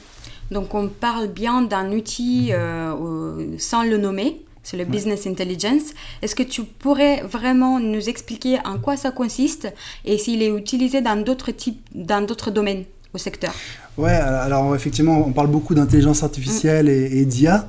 Donc 0.52 0.74
on 0.74 0.88
parle 0.88 1.28
bien 1.28 1.62
d'un 1.62 1.92
outil 1.92 2.54
euh, 2.54 3.58
sans 3.58 3.84
le 3.84 3.98
nommer, 3.98 4.42
c'est 4.64 4.78
le 4.78 4.86
business 4.86 5.28
intelligence. 5.28 5.94
Est-ce 6.22 6.36
que 6.36 6.44
tu 6.44 6.64
pourrais 6.64 7.22
vraiment 7.24 7.82
nous 7.82 8.08
expliquer 8.08 8.60
en 8.64 8.78
quoi 8.78 8.96
ça 8.96 9.12
consiste 9.12 9.68
et 10.06 10.18
s'il 10.18 10.42
est 10.42 10.56
utilisé 10.56 11.02
dans 11.02 11.22
d'autres 11.22 11.52
types, 11.52 11.86
dans 11.94 12.26
d'autres 12.26 12.52
domaines 12.52 12.86
au 13.14 13.18
secteur? 13.18 13.54
Ouais, 13.98 14.12
alors 14.12 14.74
effectivement, 14.74 15.22
on 15.28 15.34
parle 15.34 15.48
beaucoup 15.48 15.76
d'intelligence 15.76 16.24
artificielle 16.24 16.86
mm. 16.86 16.90
et, 16.90 17.20
et 17.20 17.26
d'IA. 17.26 17.68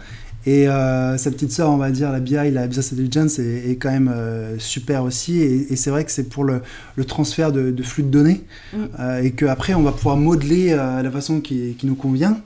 Et 0.48 0.66
euh, 0.66 1.18
sa 1.18 1.30
petite 1.30 1.52
sœur, 1.52 1.68
on 1.68 1.76
va 1.76 1.90
dire, 1.90 2.10
la 2.10 2.20
BI, 2.20 2.32
la 2.32 2.66
Business 2.66 2.94
Intelligence, 2.94 3.38
est, 3.38 3.70
est 3.70 3.76
quand 3.76 3.90
même 3.90 4.10
euh, 4.10 4.58
super 4.58 5.04
aussi. 5.04 5.42
Et, 5.42 5.76
c'est 5.76 5.90
vrai 5.90 6.06
que 6.06 6.10
c'est 6.10 6.30
pour 6.30 6.42
le, 6.42 6.62
le 6.96 7.04
transfert 7.04 7.52
de, 7.52 7.70
de, 7.70 7.82
flux 7.82 8.02
de 8.02 8.08
données. 8.08 8.40
Mm. 8.72 8.76
Euh, 8.98 9.22
et 9.22 9.32
qu'après, 9.32 9.74
on 9.74 9.82
va 9.82 9.92
pouvoir 9.92 10.16
modeler 10.16 10.74
la 10.74 11.10
façon 11.10 11.42
qui, 11.42 11.74
qui, 11.74 11.86
nous 11.86 11.96
convient. 11.96 12.40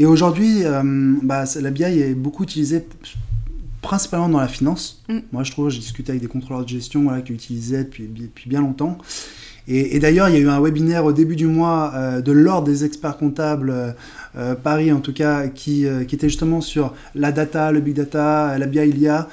Et 0.00 0.04
aujourd'hui, 0.04 0.64
bah, 1.22 1.44
la 1.60 1.70
BI 1.70 1.84
est 1.84 2.14
beaucoup 2.16 2.42
utilisée 2.42 2.84
principalement 3.82 4.28
dans 4.28 4.40
la 4.40 4.48
finance. 4.48 5.04
Mm. 5.08 5.18
Moi, 5.30 5.44
je 5.44 5.52
trouve, 5.52 5.70
j'ai 5.70 5.78
discuté 5.78 6.10
avec 6.10 6.22
des 6.22 6.28
contrôleurs 6.28 6.64
de 6.64 6.68
gestion 6.68 7.04
voilà, 7.04 7.22
qui 7.22 7.30
l'utilisaient 7.30 7.84
depuis, 7.84 8.08
depuis 8.08 8.50
bien 8.50 8.62
longtemps. 8.62 8.98
Et, 9.66 9.98
d'ailleurs, 9.98 10.28
il 10.28 10.34
y 10.34 10.36
a 10.36 10.40
eu 10.40 10.48
un 10.48 10.60
webinaire 10.60 11.06
au 11.06 11.12
début 11.12 11.36
du 11.36 11.46
mois 11.46 11.92
euh, 11.94 12.20
de 12.20 12.32
l'Ordre 12.32 12.68
des 12.68 12.84
experts 12.84 13.16
comptables, 13.16 13.70
euh, 13.70 13.92
euh, 14.36 14.54
Paris 14.54 14.92
en 14.92 15.00
tout 15.00 15.14
cas, 15.14 15.48
qui, 15.48 15.86
qui, 16.06 16.14
était 16.14 16.28
justement 16.28 16.60
sur 16.60 16.92
la 17.14 17.32
data, 17.32 17.72
le 17.72 17.80
big 17.80 17.94
data, 17.94 18.58
la 18.58 18.66
BI 18.66 18.92
l'IA, 18.92 19.28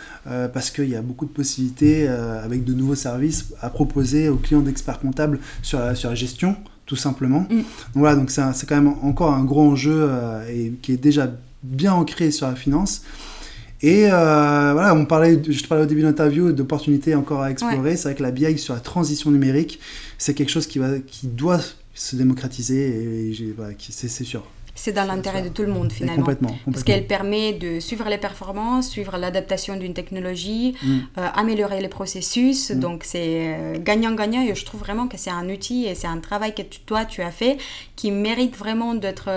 parce 0.53 0.69
qu'il 0.69 0.89
y 0.89 0.95
a 0.95 1.01
beaucoup 1.01 1.25
de 1.25 1.31
possibilités 1.31 2.07
avec 2.07 2.63
de 2.63 2.73
nouveaux 2.73 2.95
services 2.95 3.47
à 3.61 3.69
proposer 3.69 4.29
aux 4.29 4.35
clients 4.35 4.61
d'experts 4.61 4.99
comptables 4.99 5.39
sur 5.63 5.79
la, 5.79 5.95
sur 5.95 6.09
la 6.09 6.15
gestion, 6.15 6.55
tout 6.85 6.95
simplement. 6.95 7.41
Mm. 7.49 7.55
Donc 7.55 7.65
voilà, 7.95 8.15
donc 8.15 8.29
c'est 8.29 8.67
quand 8.67 8.75
même 8.75 8.93
encore 9.01 9.33
un 9.33 9.43
gros 9.43 9.63
enjeu 9.63 10.07
et 10.49 10.73
qui 10.81 10.93
est 10.93 11.01
déjà 11.01 11.31
bien 11.63 11.93
ancré 11.93 12.29
sur 12.29 12.47
la 12.47 12.55
finance. 12.55 13.01
Et 13.83 14.05
euh, 14.05 14.73
voilà, 14.73 14.93
on 14.93 15.05
parlait, 15.05 15.39
je 15.47 15.63
te 15.63 15.67
parlais 15.67 15.83
au 15.83 15.87
début 15.87 16.01
de 16.01 16.07
l'interview 16.07 16.51
d'opportunités 16.51 17.15
encore 17.15 17.41
à 17.41 17.49
explorer. 17.49 17.95
C'est 17.95 18.09
vrai 18.09 18.15
que 18.15 18.23
la 18.23 18.31
BI 18.31 18.57
sur 18.59 18.75
la 18.75 18.79
transition 18.79 19.31
numérique, 19.31 19.79
c'est 20.17 20.33
quelque 20.33 20.49
chose 20.49 20.67
qui, 20.67 20.77
va, 20.77 20.99
qui 20.99 21.27
doit 21.27 21.59
se 21.95 22.15
démocratiser 22.15 23.31
et, 23.31 23.53
voilà, 23.57 23.73
c'est 23.79 24.07
sûr. 24.23 24.43
C'est 24.73 24.93
dans 24.93 25.03
l'intérêt 25.03 25.41
de 25.41 25.49
tout 25.49 25.63
le 25.63 25.71
monde 25.71 25.91
finalement. 25.91 26.23
Complètement, 26.23 26.55
Parce 26.65 26.83
qu'elle 26.83 27.05
permet 27.05 27.53
de 27.53 27.79
suivre 27.79 28.07
les 28.07 28.17
performances, 28.17 28.89
suivre 28.89 29.17
l'adaptation 29.17 29.75
d'une 29.75 29.93
technologie, 29.93 30.75
mm. 30.81 30.99
euh, 31.17 31.27
améliorer 31.35 31.81
les 31.81 31.89
processus. 31.89 32.71
Mm. 32.71 32.79
Donc 32.79 33.03
c'est 33.03 33.55
euh, 33.57 33.77
gagnant-gagnant 33.79 34.41
et 34.41 34.55
je 34.55 34.65
trouve 34.65 34.79
vraiment 34.79 35.07
que 35.07 35.17
c'est 35.17 35.29
un 35.29 35.49
outil 35.49 35.85
et 35.85 35.95
c'est 35.95 36.07
un 36.07 36.19
travail 36.19 36.55
que 36.55 36.61
toi 36.85 37.03
tu 37.03 37.21
as 37.21 37.31
fait 37.31 37.57
qui 37.95 38.11
mérite 38.11 38.55
vraiment 38.55 38.95
d'être 38.95 39.29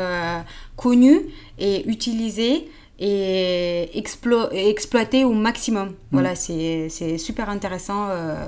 connu 0.77 1.21
et 1.59 1.87
utilisé 1.89 2.69
et 2.99 3.99
exploiter 3.99 5.25
au 5.25 5.33
maximum. 5.33 5.89
Mm. 5.89 5.95
Voilà, 6.13 6.35
c'est 6.35 7.19
super 7.19 7.49
intéressant. 7.49 8.09
Euh, 8.11 8.47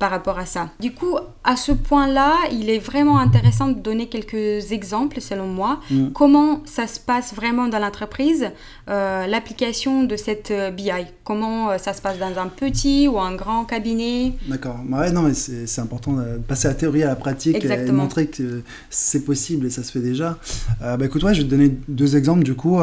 par 0.00 0.10
rapport 0.10 0.38
à 0.38 0.46
ça. 0.46 0.70
Du 0.80 0.92
coup, 0.92 1.18
à 1.44 1.56
ce 1.56 1.72
point-là, 1.72 2.34
il 2.50 2.70
est 2.70 2.78
vraiment 2.78 3.18
intéressant 3.18 3.68
de 3.68 3.78
donner 3.78 4.08
quelques 4.08 4.72
exemples, 4.72 5.20
selon 5.20 5.46
moi. 5.46 5.80
Mm. 5.90 6.08
Comment 6.14 6.62
ça 6.64 6.86
se 6.86 6.98
passe 6.98 7.34
vraiment 7.34 7.68
dans 7.68 7.78
l'entreprise, 7.78 8.48
euh, 8.88 9.26
l'application 9.26 10.04
de 10.04 10.16
cette 10.16 10.52
euh, 10.52 10.70
BI 10.70 10.90
Comment 11.22 11.70
euh, 11.70 11.78
ça 11.78 11.92
se 11.92 12.00
passe 12.00 12.18
dans 12.18 12.40
un 12.40 12.48
petit 12.48 13.08
ou 13.08 13.20
un 13.20 13.34
grand 13.34 13.66
cabinet? 13.66 14.32
D'accord. 14.48 14.80
Ouais, 14.90 15.12
non, 15.12 15.22
mais 15.22 15.34
c'est 15.34 15.80
important 15.82 16.14
de 16.14 16.38
passer 16.38 16.68
à 16.68 16.70
la 16.70 16.76
théorie 16.76 17.02
à 17.02 17.08
la 17.08 17.16
pratique 17.16 17.62
et 17.62 17.92
montrer 17.92 18.28
que 18.28 18.62
c'est 18.88 19.26
possible 19.26 19.66
et 19.66 19.70
ça 19.70 19.82
se 19.82 19.92
fait 19.92 20.00
déjà. 20.00 20.38
bah 20.80 20.96
écoute, 21.04 21.22
ouais, 21.24 21.34
je 21.34 21.42
vais 21.42 21.46
te 21.46 21.50
donner 21.50 21.76
deux 21.88 22.16
exemples 22.16 22.42
du 22.42 22.54
coup. 22.54 22.80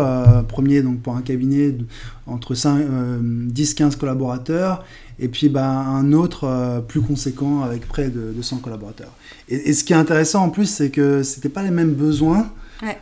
premier, 0.48 0.84
donc 0.84 1.00
pour 1.00 1.16
un 1.16 1.24
cabinet 1.24 1.76
entre 2.28 2.54
10-15 2.54 3.98
collaborateurs 3.98 4.86
et 5.20 5.28
puis 5.28 5.50
bah, 5.50 5.68
un 5.68 6.14
autre 6.14 6.84
plus 6.88 7.02
conséquent 7.02 7.64
avec 7.64 7.88
près 7.88 8.10
de 8.10 8.32
200 8.36 8.58
collaborateurs. 8.58 9.12
Et, 9.50 9.74
ce 9.74 9.84
qui 9.84 9.94
est 9.94 9.98
intéressant 9.98 10.44
en 10.44 10.50
plus, 10.50 10.66
c'est 10.66 10.90
que 10.90 11.24
c'était 11.24 11.50
pas 11.50 11.64
les 11.64 11.72
mêmes 11.72 11.94
besoins, 11.94 12.52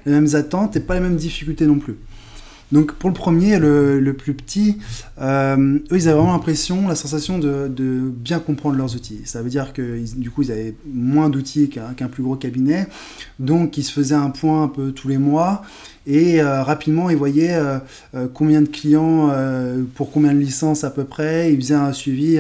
les 0.06 0.12
mêmes 0.12 0.34
attentes 0.34 0.76
et 0.78 0.80
pas 0.80 0.94
les 0.94 1.02
mêmes 1.02 1.18
difficultés 1.18 1.66
non 1.66 1.80
plus. 1.80 1.98
Donc 2.72 2.94
pour 2.94 3.10
le 3.10 3.14
premier, 3.14 3.60
le, 3.60 4.14
plus 4.14 4.34
petit, 4.34 4.78
euh, 5.22 5.78
eux, 5.92 5.98
ils 5.98 6.08
avaient 6.08 6.18
vraiment 6.18 6.34
l'impression, 6.34 6.88
la 6.88 6.96
sensation 6.96 7.38
de, 7.38 8.12
bien 8.16 8.40
comprendre 8.40 8.76
leurs 8.76 8.96
outils. 8.96 9.22
Ça 9.26 9.42
veut 9.42 9.50
dire 9.50 9.74
que 9.74 10.04
du 10.18 10.32
coup, 10.32 10.42
ils 10.42 10.52
avaient 10.52 10.76
moins 10.86 11.30
d'outils 11.30 11.70
qu'un 11.70 12.08
plus 12.08 12.24
gros 12.24 12.36
cabinet. 12.36 12.88
Donc 13.40 13.78
ils 13.78 13.84
se 13.84 13.92
faisaient 13.92 14.16
un 14.16 14.30
point 14.30 14.64
un 14.64 14.68
peu 14.68 14.92
tous 14.92 15.08
les 15.08 15.18
mois. 15.18 15.62
Et 16.08 16.42
euh, 16.42 16.64
rapidement, 16.64 17.10
ils 17.10 17.18
voyaient 17.18 17.56
euh, 17.56 17.80
combien 18.34 18.62
de 18.62 18.68
clients, 18.68 19.32
pour 19.96 20.12
combien 20.12 20.34
de 20.34 20.40
licences 20.40 20.84
à 20.84 20.90
peu 20.90 21.04
près. 21.04 21.54
Ils 21.54 21.58
faisaient 21.58 21.76
un 21.76 21.94
suivi, 21.94 22.40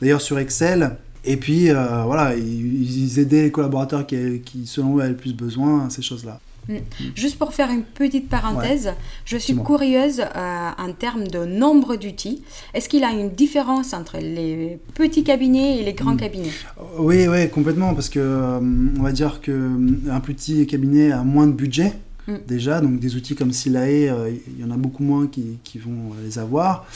d'ailleurs 0.00 0.20
sur 0.20 0.38
Excel. 0.38 0.96
Et 1.24 1.36
puis, 1.36 1.68
voilà, 1.70 2.34
ils, 2.36 3.18
aidaient 3.18 3.42
les 3.42 3.50
collaborateurs 3.50 4.06
qui, 4.06 4.40
qui, 4.40 4.66
selon 4.66 4.96
eux, 4.96 5.00
avaient 5.00 5.10
le 5.10 5.16
plus 5.16 5.34
besoin, 5.34 5.90
ces 5.90 6.02
choses-là. 6.02 6.40
Mm. 6.68 6.76
Juste 7.14 7.38
pour 7.38 7.54
faire 7.54 7.70
une 7.70 7.82
petite 7.82 8.28
parenthèse, 8.28 8.92
je 9.24 9.36
suis 9.36 9.56
curieuse 9.56 10.20
euh, 10.20 10.70
en 10.78 10.92
termes 10.92 11.26
de 11.28 11.44
nombre 11.44 11.96
d'outils. 11.96 12.42
Est-ce 12.74 12.88
qu'il 12.88 13.00
y 13.00 13.04
a 13.04 13.10
une 13.10 13.30
différence 13.30 13.92
entre 13.92 14.18
les 14.18 14.78
petits 14.94 15.24
cabinets 15.24 15.78
et 15.78 15.84
les 15.84 15.94
grands 15.94 16.14
mm. 16.14 16.20
cabinets? 16.20 16.52
Oui, 16.98 17.26
oui, 17.28 17.48
complètement, 17.50 17.94
parce 17.94 18.08
que 18.08 18.20
euh, 18.20 18.60
on 18.98 19.02
va 19.02 19.12
dire 19.12 19.40
qu'un 19.40 19.52
euh, 19.52 20.20
petit 20.22 20.66
cabinet 20.66 21.12
a 21.12 21.22
moins 21.22 21.46
de 21.46 21.52
budget. 21.52 21.94
Mm. 22.26 22.34
Déjà, 22.46 22.80
donc 22.80 23.00
des 23.00 23.16
outils 23.16 23.34
comme 23.34 23.52
Silae, 23.52 24.12
il 24.46 24.60
y 24.60 24.64
en 24.64 24.70
a 24.70 24.76
beaucoup 24.76 25.02
moins 25.02 25.26
qui, 25.26 25.58
qui 25.64 25.78
vont 25.78 26.12
les 26.24 26.38
avoir. 26.38 26.86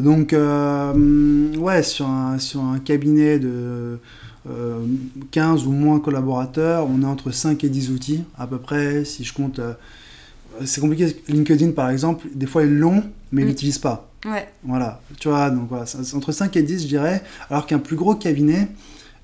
Donc, 0.00 0.32
ouais, 0.32 1.82
sur 1.82 2.06
un, 2.06 2.38
sur 2.38 2.62
un 2.62 2.78
cabinet 2.78 3.38
de 3.38 3.98
15 5.30 5.62
euh, 5.62 5.66
ou 5.66 5.72
moins 5.72 6.00
collaborateurs, 6.00 6.86
on 6.88 7.02
est 7.02 7.06
entre 7.06 7.30
5 7.30 7.62
et 7.64 7.68
10 7.68 7.90
outils 7.90 8.24
à 8.38 8.46
peu 8.46 8.58
près. 8.58 9.04
Si 9.04 9.24
je 9.24 9.32
compte, 9.32 9.58
euh, 9.58 9.74
c'est 10.64 10.80
compliqué. 10.80 11.16
LinkedIn 11.28 11.72
par 11.72 11.90
exemple, 11.90 12.26
des 12.34 12.46
fois 12.46 12.64
ils 12.64 12.74
l'ont, 12.74 13.04
mais 13.32 13.42
ils 13.42 13.44
mm. 13.44 13.48
l'utilisent 13.48 13.78
pas. 13.78 14.10
Ouais. 14.24 14.48
Voilà, 14.64 15.00
tu 15.20 15.28
vois, 15.28 15.50
donc 15.50 15.68
voilà, 15.68 15.84
entre 16.14 16.32
5 16.32 16.56
et 16.56 16.62
10, 16.62 16.82
je 16.82 16.88
dirais. 16.88 17.22
Alors 17.50 17.66
qu'un 17.66 17.78
plus 17.78 17.96
gros 17.96 18.14
cabinet, 18.14 18.68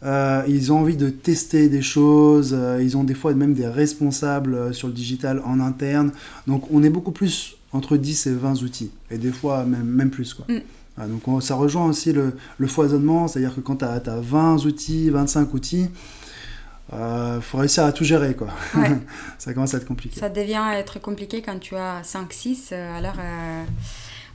euh, 0.05 0.43
ils 0.49 0.73
ont 0.73 0.79
envie 0.81 0.97
de 0.97 1.09
tester 1.11 1.69
des 1.69 1.83
choses, 1.83 2.57
ils 2.81 2.97
ont 2.97 3.05
des 3.05 3.15
fois 3.15 3.35
même 3.35 3.55
des 3.55 3.67
responsables 3.67 4.75
sur 4.75 4.89
le 4.89 4.95
digital 4.95 5.41
en 5.45 5.61
interne. 5.61 6.13
Donc 6.47 6.71
on 6.71 6.83
est 6.83 6.91
beaucoup 6.91 7.13
plus 7.13 7.57
entre 7.73 7.97
10 7.97 8.27
et 8.27 8.35
20 8.35 8.63
outils, 8.63 8.91
et 9.11 9.19
des 9.19 9.33
fois 9.33 9.65
même, 9.65 9.85
même 9.85 10.11
plus. 10.11 10.35
Quoi. 10.35 10.47
Mm. 10.49 10.61
Ah, 10.97 11.07
donc 11.07 11.43
ça 11.43 11.57
rejoint 11.57 11.87
aussi 11.87 12.13
le, 12.13 12.33
foisonnement, 12.67 13.27
c'est-à-dire 13.27 13.55
que 13.55 13.61
quand 13.61 13.77
tu 13.77 13.85
as, 13.85 14.01
20 14.07 14.65
outils, 14.65 15.11
25 15.11 15.53
outils, 15.53 15.89
il 16.93 16.95
euh, 16.95 17.41
faut 17.41 17.59
réussir 17.59 17.85
à 17.85 17.93
tout 17.93 18.05
gérer. 18.05 18.35
Quoi. 18.35 18.49
ça 19.39 19.53
commence 19.55 19.75
à 19.75 19.79
être 19.79 19.87
compliqué. 19.87 20.21
Ça 20.21 20.29
devient 20.29 20.63
être 20.75 21.01
compliqué 21.01 21.43
quand 21.43 21.59
tu 21.59 21.75
as 21.75 22.03
5-6. 22.03 22.69
Euh, 22.73 22.99
alors, 22.99 23.17
euh, 23.19 23.65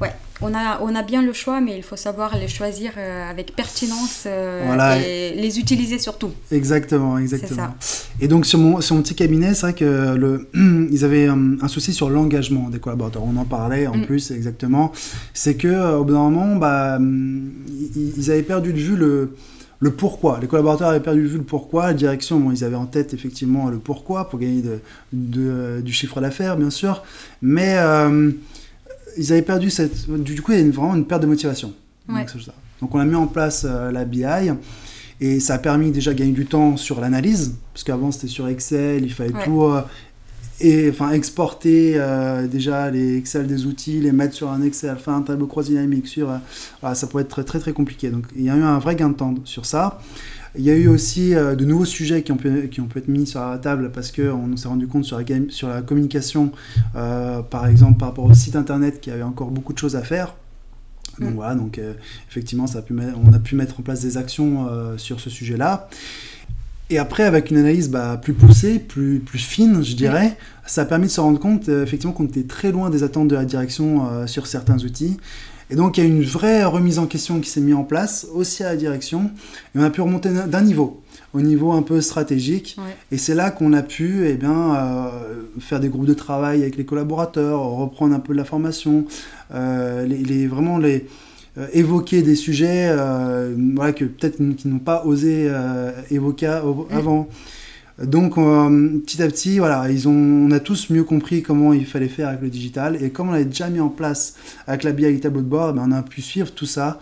ouais, 0.02 0.12
on 0.42 0.54
a, 0.54 0.80
on 0.82 0.96
a 0.96 1.04
bien 1.04 1.22
le 1.22 1.34
choix, 1.34 1.62
mais 1.62 1.78
il 1.78 1.84
faut 1.84 1.96
savoir 1.96 2.38
les 2.38 2.48
choisir 2.48 2.94
avec 3.30 3.56
pertinence 3.56 4.26
et 4.26 5.34
les 5.36 5.60
utiliser 5.60 6.00
surtout. 6.00 6.32
Exactement, 6.52 7.18
exactement. 7.18 7.74
Et 8.22 8.28
donc 8.28 8.46
sur 8.46 8.60
mon, 8.60 8.82
sur 8.82 8.96
mon 8.96 9.02
petit 9.02 9.16
cabinet, 9.16 9.54
c'est 9.54 9.62
vrai 9.62 9.74
que 9.74 10.16
le, 10.16 10.50
ils 10.92 11.06
avaient 11.06 11.28
un, 11.28 11.68
souci 11.68 11.94
sur 11.94 12.10
l'engagement 12.10 12.70
des 12.70 12.80
collaborateurs. 12.80 13.24
On 13.24 13.38
en 13.38 13.46
parlait 13.46 13.88
en 13.88 13.98
mm. 13.98 14.06
plus 14.06 14.32
exactement. 14.32 14.92
C'est 15.34 15.56
que 15.56 15.68
euh, 15.68 15.98
au 15.98 16.04
bout 16.04 16.14
d'un 16.14 16.30
moment, 16.30 16.56
bah, 16.56 17.00
ils, 17.00 18.32
avaient 18.32 18.44
perdu 18.44 18.74
de 18.74 18.80
vue 18.80 18.96
le, 18.96 19.36
le 19.80 19.92
pourquoi. 19.92 20.40
Les 20.42 20.48
collaborateurs 20.48 20.90
avaient 20.90 21.00
perdu 21.00 21.24
de 21.24 21.28
vue 21.28 21.38
le 21.38 21.44
pourquoi. 21.44 21.88
La 21.88 21.94
direction, 21.94 22.40
bon, 22.40 22.52
ils 22.52 22.64
avaient 22.64 22.76
en 22.76 22.88
tête 22.88 23.14
effectivement 23.14 23.70
le 23.70 23.78
pourquoi 23.78 24.30
pour 24.30 24.40
gagner 24.40 24.62
de, 24.62 24.80
de, 25.14 25.82
du 25.82 25.94
chiffre 25.94 26.20
d'affaires, 26.22 26.58
bien 26.58 26.70
sûr. 26.70 27.04
Mais 27.42 27.76
euh, 27.78 28.32
ils 29.18 29.32
avaient 29.32 29.42
perdu 29.42 29.70
cette. 29.70 30.10
Du 30.10 30.42
coup, 30.42 30.52
il 30.52 30.60
y 30.60 30.62
a 30.62 30.72
vraiment 30.72 30.96
une 30.96 31.06
perte 31.06 31.22
de 31.22 31.28
motivation. 31.28 31.74
Donc, 32.82 32.96
on 32.96 33.00
a 33.00 33.06
mis 33.06 33.16
en 33.16 33.28
place 33.28 33.66
euh, 33.68 33.92
la 33.92 34.06
BI. 34.06 34.26
Et 35.22 35.40
ça 35.42 35.56
a 35.56 35.58
permis 35.58 35.92
déjà 35.92 36.14
de 36.14 36.18
gagner 36.18 36.32
du 36.32 36.46
temps 36.46 36.78
sur 36.78 37.02
l'analyse, 37.02 37.56
parce 37.74 37.84
qu'avant 37.84 38.10
c'était 38.10 38.28
sur 38.28 38.48
Excel, 38.48 39.04
il 39.04 39.14
fallait 39.14 39.34
tout 39.44 39.64
euh, 39.64 39.82
et, 40.62 40.90
enfin, 40.90 41.12
exporter 41.12 41.94
euh, 41.96 42.48
déjà 42.48 42.90
les 42.92 43.18
Excel 43.18 43.48
des 43.48 43.66
outils, 43.66 44.00
les 44.00 44.12
mettre 44.12 44.34
sur 44.34 44.50
un 44.50 44.62
Excel, 44.62 44.98
faire 44.98 45.14
un 45.14 45.22
tableau 45.22 45.48
croisé 45.48 45.72
dynamique 45.72 46.08
sur. 46.08 46.30
Euh, 46.30 46.94
ça 46.94 47.08
pourrait 47.08 47.24
être 47.24 47.30
très, 47.30 47.44
très 47.44 47.60
très 47.60 47.74
compliqué. 47.74 48.10
Donc 48.10 48.26
il 48.36 48.44
y 48.44 48.50
a 48.50 48.56
eu 48.56 48.62
un 48.62 48.80
vrai 48.80 48.96
gain 48.96 49.10
de 49.10 49.16
temps 49.16 49.36
sur 49.46 49.66
ça. 49.66 50.02
Il 50.58 50.64
y 50.64 50.72
a 50.72 50.76
eu 50.76 50.88
aussi 50.88 51.32
de 51.32 51.66
nouveaux 51.66 51.86
sujets 51.86 52.24
qui 52.24 52.32
ont, 52.32 52.38
pu, 52.38 52.70
qui 52.70 52.82
ont 52.82 52.88
pu 52.88 52.98
être 53.00 53.08
mis 53.08 53.28
sur 53.28 53.40
la 53.40 53.58
table 53.60 53.92
parce 53.92 54.12
qu'on 54.12 54.58
s'est 54.58 54.68
rendu 54.68 54.88
compte 54.88 55.06
sur 55.06 55.20
la, 55.20 55.26
sur 55.50 55.70
la 55.70 55.82
communication, 55.82 56.52
par 56.94 57.68
exemple 57.68 58.00
par 58.00 58.10
rapport 58.10 58.26
au 58.26 58.34
site 58.34 58.56
internet, 58.56 59.00
qu'il 59.00 59.14
y 59.14 59.16
avait 59.16 59.24
encore 59.24 59.52
beaucoup 59.52 59.74
de 59.74 59.78
choses 59.78 59.96
à 59.96 60.02
faire. 60.02 60.34
Donc 61.20 61.32
mm. 61.32 61.36
voilà, 61.36 61.56
donc 61.56 61.78
euh, 61.78 61.94
effectivement, 62.30 62.68
ça 62.68 62.80
a 62.80 62.82
pu 62.82 62.94
on 63.24 63.34
a 63.34 63.40
pu 63.40 63.56
mettre 63.56 63.80
en 63.80 63.84
place 63.84 64.02
des 64.02 64.18
actions 64.18 64.68
euh, 64.70 64.98
sur 64.98 65.20
ce 65.20 65.30
sujet-là. 65.30 65.90
Et 66.92 66.98
après, 66.98 67.24
avec 67.24 67.52
une 67.52 67.58
analyse 67.58 67.90
bah, 67.90 68.20
plus 68.22 68.34
poussée, 68.34 68.80
plus, 68.80 69.20
plus 69.20 69.38
fine, 69.38 69.84
je 69.84 69.96
dirais, 69.96 70.36
ça 70.66 70.82
a 70.82 70.86
permis 70.86 71.06
de 71.06 71.12
se 71.12 71.22
rendre 71.22 71.40
compte 71.40 71.70
euh, 71.70 71.84
effectivement 71.84 72.14
qu'on 72.14 72.26
était 72.26 72.44
très 72.44 72.72
loin 72.72 72.90
des 72.90 73.04
attentes 73.04 73.28
de 73.28 73.36
la 73.36 73.46
direction 73.46 74.26
sur 74.28 74.48
certains 74.48 74.78
outils. 74.80 75.18
Et 75.72 75.76
donc, 75.76 75.98
il 75.98 76.04
y 76.04 76.08
a 76.08 76.10
une 76.10 76.24
vraie 76.24 76.64
remise 76.64 77.00
en 77.00 77.06
question 77.06 77.40
qui 77.40 77.50
s'est 77.50 77.62
mise 77.62 77.76
en 77.76 77.84
place, 77.84 78.28
aussi 78.34 78.64
à 78.64 78.70
la 78.70 78.76
direction, 78.76 79.32
et 79.76 79.80
on 79.80 79.84
a 79.84 79.90
pu 79.90 80.02
remonter 80.02 80.30
d'un 80.30 80.62
niveau 80.62 81.02
au 81.34 81.42
niveau 81.42 81.72
un 81.72 81.82
peu 81.82 82.02
stratégique. 82.02 82.78
Et 83.12 83.18
c'est 83.18 83.36
là 83.36 83.52
qu'on 83.52 83.74
a 83.74 83.84
pu 83.84 84.26
eh 84.28 84.34
bien, 84.34 84.76
euh, 84.76 85.10
faire 85.60 85.80
des 85.80 85.90
groupes 85.90 86.06
de 86.06 86.14
travail 86.14 86.62
avec 86.62 86.78
les 86.78 86.86
collaborateurs, 86.86 87.62
reprendre 87.62 88.16
un 88.16 88.20
peu 88.20 88.34
de 88.34 88.38
la 88.38 88.46
formation, 88.46 89.06
euh, 89.54 90.06
les, 90.06 90.48
vraiment 90.48 90.78
les, 90.78 91.06
euh, 91.58 91.68
évoquer 91.74 92.22
des 92.22 92.36
sujets 92.36 92.94
voilà, 93.76 93.94
que 93.94 94.06
peut-être 94.06 94.38
qu'ils 94.38 94.72
n'ont 94.72 94.80
pas 94.80 95.06
osé 95.06 95.52
évoquer 96.10 96.48
avant. 96.48 97.28
Donc 98.04 98.36
petit 98.36 99.22
à 99.22 99.28
petit, 99.28 99.60
voilà, 99.60 99.90
ils 99.92 100.08
ont, 100.08 100.14
on 100.14 100.52
a 100.52 100.60
tous 100.60 100.90
mieux 100.90 101.04
compris 101.04 101.42
comment 101.42 101.74
il 101.74 101.86
fallait 101.86 102.08
faire 102.08 102.30
avec 102.30 102.42
le 102.42 102.50
digital 102.50 103.02
et 103.04 103.10
comme 103.10 103.30
on 103.30 103.32
l'avait 103.32 103.46
déjà 103.46 103.70
mis 103.70 103.80
en 103.80 103.90
place 103.90 104.36
avec 104.68 104.84
la 104.84 104.92
BI 104.92 105.06
et 105.06 105.12
les 105.12 105.20
tableaux 105.20 105.42
de 105.42 105.48
bord, 105.48 105.74
ben, 105.74 105.84
on 105.88 105.92
a 105.92 106.02
pu 106.02 106.22
suivre 106.22 106.52
tout 106.52 106.66
ça 106.66 107.00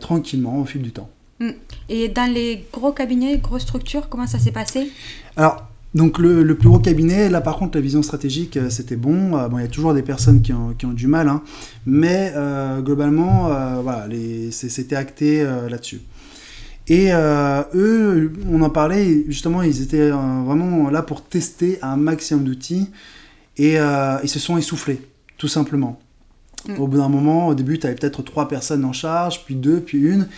tranquillement 0.00 0.60
au 0.60 0.64
fil 0.64 0.82
du 0.82 0.92
temps. 0.92 1.08
Mm. 1.40 1.50
Et 1.88 2.08
dans 2.08 2.32
les 2.32 2.64
gros 2.72 2.92
cabinets, 2.92 3.38
grosses 3.38 3.62
structures, 3.62 4.08
comment 4.08 4.26
ça 4.26 4.38
s'est 4.38 4.52
passé? 4.52 4.90
Alors, 5.36 5.68
donc 5.94 6.18
le, 6.18 6.54
plus 6.54 6.68
gros 6.68 6.78
cabinet, 6.78 7.30
là 7.30 7.40
par 7.40 7.56
contre 7.56 7.78
la 7.78 7.80
vision 7.80 8.02
stratégique 8.02 8.56
euh, 8.56 8.68
c'était 8.68 8.96
bon. 8.96 9.36
Euh, 9.36 9.48
bon 9.48 9.58
il 9.58 9.62
y 9.62 9.64
a 9.64 9.68
toujours 9.68 9.94
des 9.94 10.02
personnes 10.02 10.42
qui 10.42 10.52
ont, 10.52 10.74
qui 10.76 10.84
ont 10.84 10.92
du 10.92 11.06
mal, 11.06 11.28
hein, 11.28 11.42
mais 11.86 12.32
euh, 12.36 12.80
globalement 12.80 13.48
voilà, 13.82 14.06
c'était 14.50 14.96
acté 14.96 15.42
là-dessus. 15.42 16.00
Et 16.88 17.10
eux, 17.12 18.32
on 18.50 18.62
en 18.62 18.70
parlait 18.70 19.24
justement, 19.28 19.62
ils 19.62 19.82
étaient 19.82 20.10
vraiment 20.10 20.88
là 20.88 21.02
pour 21.02 21.22
tester 21.22 21.78
un 21.82 21.96
maximum 21.96 22.44
d'outils 22.44 22.88
et 23.58 23.74
ils 23.74 24.28
se 24.28 24.38
sont 24.38 24.56
essoufflés, 24.56 25.02
tout 25.36 25.48
simplement. 25.48 26.00
Mm. 26.66 26.80
Au 26.80 26.86
bout 26.86 26.96
d'un 26.96 27.08
moment, 27.08 27.48
au 27.48 27.54
début, 27.54 27.78
tu 27.78 27.86
avais 27.86 27.94
peut-être 27.94 28.22
trois 28.22 28.48
personnes 28.48 28.84
en 28.84 28.92
charge, 28.92 29.44
puis 29.44 29.54
deux, 29.54 29.80
puis 29.80 29.98
une. 29.98 30.28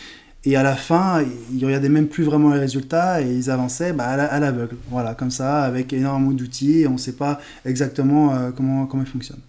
Et 0.44 0.56
à 0.56 0.62
la 0.62 0.74
fin, 0.74 1.22
ils 1.52 1.64
regardaient 1.64 1.90
même 1.90 2.08
plus 2.08 2.24
vraiment 2.24 2.52
les 2.54 2.60
résultats 2.60 3.20
et 3.20 3.30
ils 3.30 3.50
avançaient 3.50 3.92
bah, 3.92 4.06
à 4.06 4.40
l'aveugle. 4.40 4.76
Voilà, 4.90 5.14
comme 5.14 5.30
ça, 5.30 5.62
avec 5.62 5.92
énormément 5.92 6.30
d'outils 6.30 6.80
et 6.80 6.86
on 6.86 6.94
ne 6.94 6.98
sait 6.98 7.12
pas 7.12 7.40
exactement 7.66 8.34
euh, 8.34 8.50
comment, 8.50 8.86
comment 8.86 9.02
ils 9.02 9.08
fonctionnent. 9.08 9.40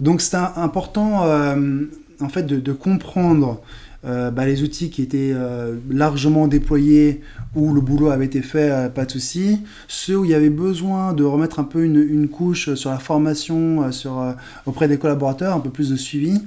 Donc 0.00 0.22
c'est 0.22 0.36
important 0.36 1.24
euh, 1.24 1.84
en 2.20 2.28
fait 2.28 2.44
de, 2.44 2.72
comprendre 2.72 3.60
euh, 4.04 4.30
bah, 4.30 4.46
les 4.46 4.62
outils 4.62 4.90
qui 4.90 5.02
étaient 5.02 5.34
largement 5.90 6.48
déployés 6.48 7.20
où 7.54 7.72
le 7.72 7.80
boulot 7.80 8.10
avait 8.10 8.26
été 8.26 8.42
fait, 8.42 8.92
pas 8.94 9.04
de 9.04 9.10
souci. 9.10 9.60
Ceux 9.88 10.18
où 10.18 10.24
il 10.24 10.30
y 10.30 10.34
avait 10.34 10.50
besoin 10.50 11.12
de 11.12 11.24
remettre 11.24 11.60
un 11.60 11.64
peu 11.64 11.84
une, 11.84 11.96
une 11.96 12.28
couche 12.28 12.74
sur 12.74 12.90
la 12.90 12.98
formation 12.98 13.90
sur, 13.92 14.34
auprès 14.66 14.88
des 14.88 14.98
collaborateurs, 14.98 15.56
un 15.56 15.60
peu 15.60 15.70
plus 15.70 15.90
de 15.90 15.96
suivi 15.96 16.40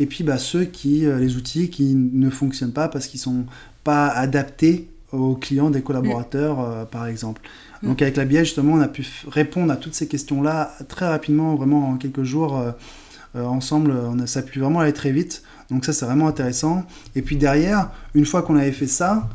et 0.00 0.06
puis 0.06 0.24
bah, 0.24 0.38
ceux 0.38 0.64
qui, 0.64 1.06
euh, 1.06 1.18
les 1.18 1.36
outils 1.36 1.68
qui 1.68 1.94
ne 1.94 2.30
fonctionnent 2.30 2.72
pas 2.72 2.88
parce 2.88 3.06
qu'ils 3.06 3.18
ne 3.18 3.22
sont 3.22 3.44
pas 3.84 4.08
adaptés 4.08 4.88
aux 5.12 5.34
clients 5.34 5.70
des 5.70 5.82
collaborateurs, 5.82 6.58
mm. 6.58 6.64
euh, 6.64 6.84
par 6.86 7.06
exemple. 7.06 7.42
Mm. 7.82 7.88
Donc 7.88 8.02
avec 8.02 8.16
la 8.16 8.24
BI, 8.24 8.38
justement, 8.38 8.74
on 8.74 8.80
a 8.80 8.88
pu 8.88 9.06
répondre 9.28 9.70
à 9.70 9.76
toutes 9.76 9.94
ces 9.94 10.08
questions-là 10.08 10.74
très 10.88 11.06
rapidement, 11.06 11.54
vraiment 11.54 11.90
en 11.90 11.96
quelques 11.96 12.22
jours. 12.22 12.58
Euh, 12.58 13.44
ensemble, 13.44 13.92
on 13.92 14.18
a, 14.18 14.26
ça 14.26 14.40
a 14.40 14.42
pu 14.42 14.58
vraiment 14.58 14.80
aller 14.80 14.94
très 14.94 15.12
vite. 15.12 15.42
Donc 15.70 15.84
ça, 15.84 15.92
c'est 15.92 16.04
vraiment 16.04 16.28
intéressant. 16.28 16.84
Et 17.14 17.22
puis 17.22 17.36
derrière, 17.36 17.90
une 18.14 18.26
fois 18.26 18.42
qu'on 18.42 18.56
avait 18.56 18.72
fait 18.72 18.86
ça, 18.86 19.28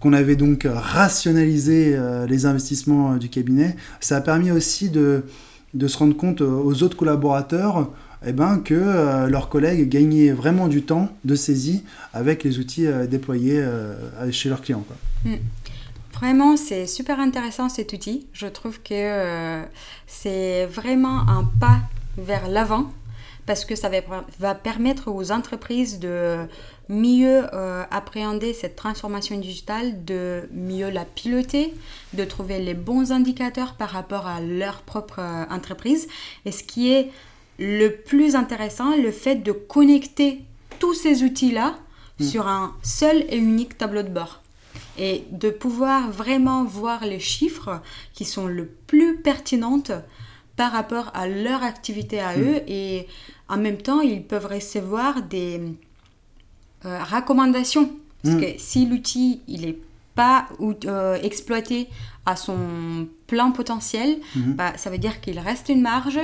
qu'on 0.00 0.12
avait 0.12 0.36
donc 0.36 0.66
rationalisé 0.70 1.98
les 2.28 2.46
investissements 2.46 3.16
du 3.16 3.28
cabinet, 3.28 3.74
ça 4.00 4.16
a 4.16 4.20
permis 4.20 4.50
aussi 4.52 4.90
de, 4.90 5.24
se 5.86 5.98
rendre 5.98 6.16
compte 6.16 6.40
aux 6.40 6.82
autres 6.82 6.96
collaborateurs 6.96 7.90
eh 8.26 8.32
ben, 8.32 8.58
que 8.58 8.74
euh, 8.74 9.28
leurs 9.28 9.48
collègues 9.48 9.88
gagnaient 9.88 10.32
vraiment 10.32 10.68
du 10.68 10.82
temps 10.82 11.08
de 11.24 11.34
saisie 11.34 11.84
avec 12.12 12.42
les 12.42 12.58
outils 12.58 12.86
euh, 12.86 13.06
déployés 13.06 13.60
euh, 13.60 13.94
chez 14.32 14.48
leurs 14.48 14.60
clients. 14.60 14.84
Quoi. 14.86 14.96
Mm. 15.24 15.36
Vraiment, 16.14 16.56
c'est 16.56 16.88
super 16.88 17.20
intéressant 17.20 17.68
cet 17.68 17.92
outil. 17.92 18.26
Je 18.32 18.46
trouve 18.48 18.80
que 18.82 19.62
c'est 20.08 20.66
vraiment 20.66 21.20
un 21.28 21.48
pas 21.60 21.78
vers 22.16 22.48
l'avant 22.48 22.90
parce 23.48 23.64
que 23.64 23.74
ça 23.74 23.88
va, 23.88 23.98
va, 24.38 24.54
permettre 24.54 25.10
aux 25.10 25.32
entreprises 25.32 25.98
de 25.98 26.36
mieux 26.88 27.44
appréhender 27.90 28.52
cette 28.52 28.76
transformation 28.76 29.38
digitale, 29.38 30.04
de 30.04 30.48
mieux 30.52 30.90
la 30.90 31.04
piloter, 31.04 31.74
de 32.12 32.24
trouver 32.24 32.60
les 32.60 32.74
bons 32.74 33.10
indicateurs 33.10 33.74
par 33.74 33.90
rapport 33.90 34.26
à 34.26 34.40
leur 34.40 34.82
propre 34.82 35.20
entreprise. 35.50 36.06
Et 36.44 36.52
ce 36.52 36.62
qui 36.62 36.92
est 36.92 37.10
le 37.58 37.88
plus 37.88 38.36
intéressant, 38.36 38.96
le 38.96 39.10
fait 39.10 39.36
de 39.36 39.52
connecter 39.52 40.42
tous 40.78 40.94
ces 40.94 41.22
outils-là 41.22 41.78
hmm. 42.20 42.24
sur 42.24 42.46
un 42.46 42.74
seul 42.82 43.24
et 43.28 43.36
unique 43.36 43.76
tableau 43.76 44.02
de 44.02 44.08
bord. 44.08 44.42
Et 44.96 45.24
de 45.30 45.50
pouvoir 45.50 46.10
vraiment 46.10 46.64
voir 46.64 47.04
les 47.04 47.20
chiffres 47.20 47.80
qui 48.14 48.24
sont 48.24 48.46
le 48.46 48.66
plus 48.66 49.16
pertinentes 49.16 49.92
par 50.56 50.72
rapport 50.72 51.10
à 51.14 51.28
leur 51.28 51.62
activité 51.62 52.20
à 52.20 52.36
hmm. 52.36 52.42
eux. 52.42 52.62
Et 52.66 53.06
en 53.48 53.56
même 53.56 53.78
temps, 53.78 54.00
ils 54.00 54.22
peuvent 54.22 54.46
recevoir 54.46 55.22
des 55.22 55.60
euh, 56.84 57.02
recommandations. 57.04 57.90
Parce 58.22 58.34
hmm. 58.34 58.40
que 58.40 58.46
si 58.58 58.86
l'outil, 58.86 59.40
il 59.48 59.62
n'est 59.62 59.78
pas 60.14 60.48
euh, 60.60 61.14
exploité 61.22 61.88
à 62.28 62.36
son 62.36 63.08
plein 63.26 63.50
potentiel, 63.52 64.18
mhm. 64.36 64.54
bah, 64.54 64.72
ça 64.76 64.90
veut 64.90 64.98
dire 64.98 65.20
qu'il 65.22 65.38
reste 65.38 65.70
une 65.70 65.80
marge 65.80 66.18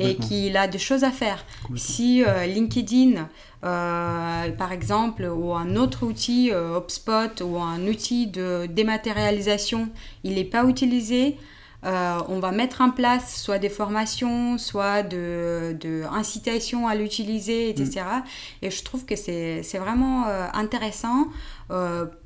et 0.00 0.16
qu'il 0.16 0.56
a 0.56 0.66
des 0.66 0.80
choses 0.80 1.04
à 1.04 1.12
faire. 1.12 1.44
Si 1.76 2.24
euh, 2.24 2.46
LinkedIn, 2.46 3.28
euh, 3.64 4.50
par 4.50 4.72
exemple, 4.72 5.24
ou 5.24 5.54
un 5.54 5.76
autre 5.76 6.06
outil, 6.06 6.50
euh, 6.52 6.78
HubSpot, 6.78 7.40
ou 7.44 7.58
un 7.58 7.86
outil 7.86 8.26
de 8.26 8.66
dématérialisation, 8.66 9.90
il 10.24 10.34
n'est 10.34 10.44
pas 10.44 10.64
utilisé, 10.64 11.36
on 11.84 12.38
va 12.40 12.50
mettre 12.52 12.80
en 12.80 12.90
place 12.90 13.36
soit 13.36 13.58
des 13.58 13.68
formations, 13.68 14.58
soit 14.58 15.02
de, 15.02 15.76
de 15.78 16.02
incitations 16.10 16.88
à 16.88 16.94
l'utiliser, 16.94 17.70
etc. 17.70 18.00
Mhm. 18.00 18.22
Et 18.62 18.70
je 18.70 18.82
trouve 18.82 19.04
que 19.04 19.16
c'est 19.16 19.78
vraiment 19.78 20.24
intéressant 20.54 21.28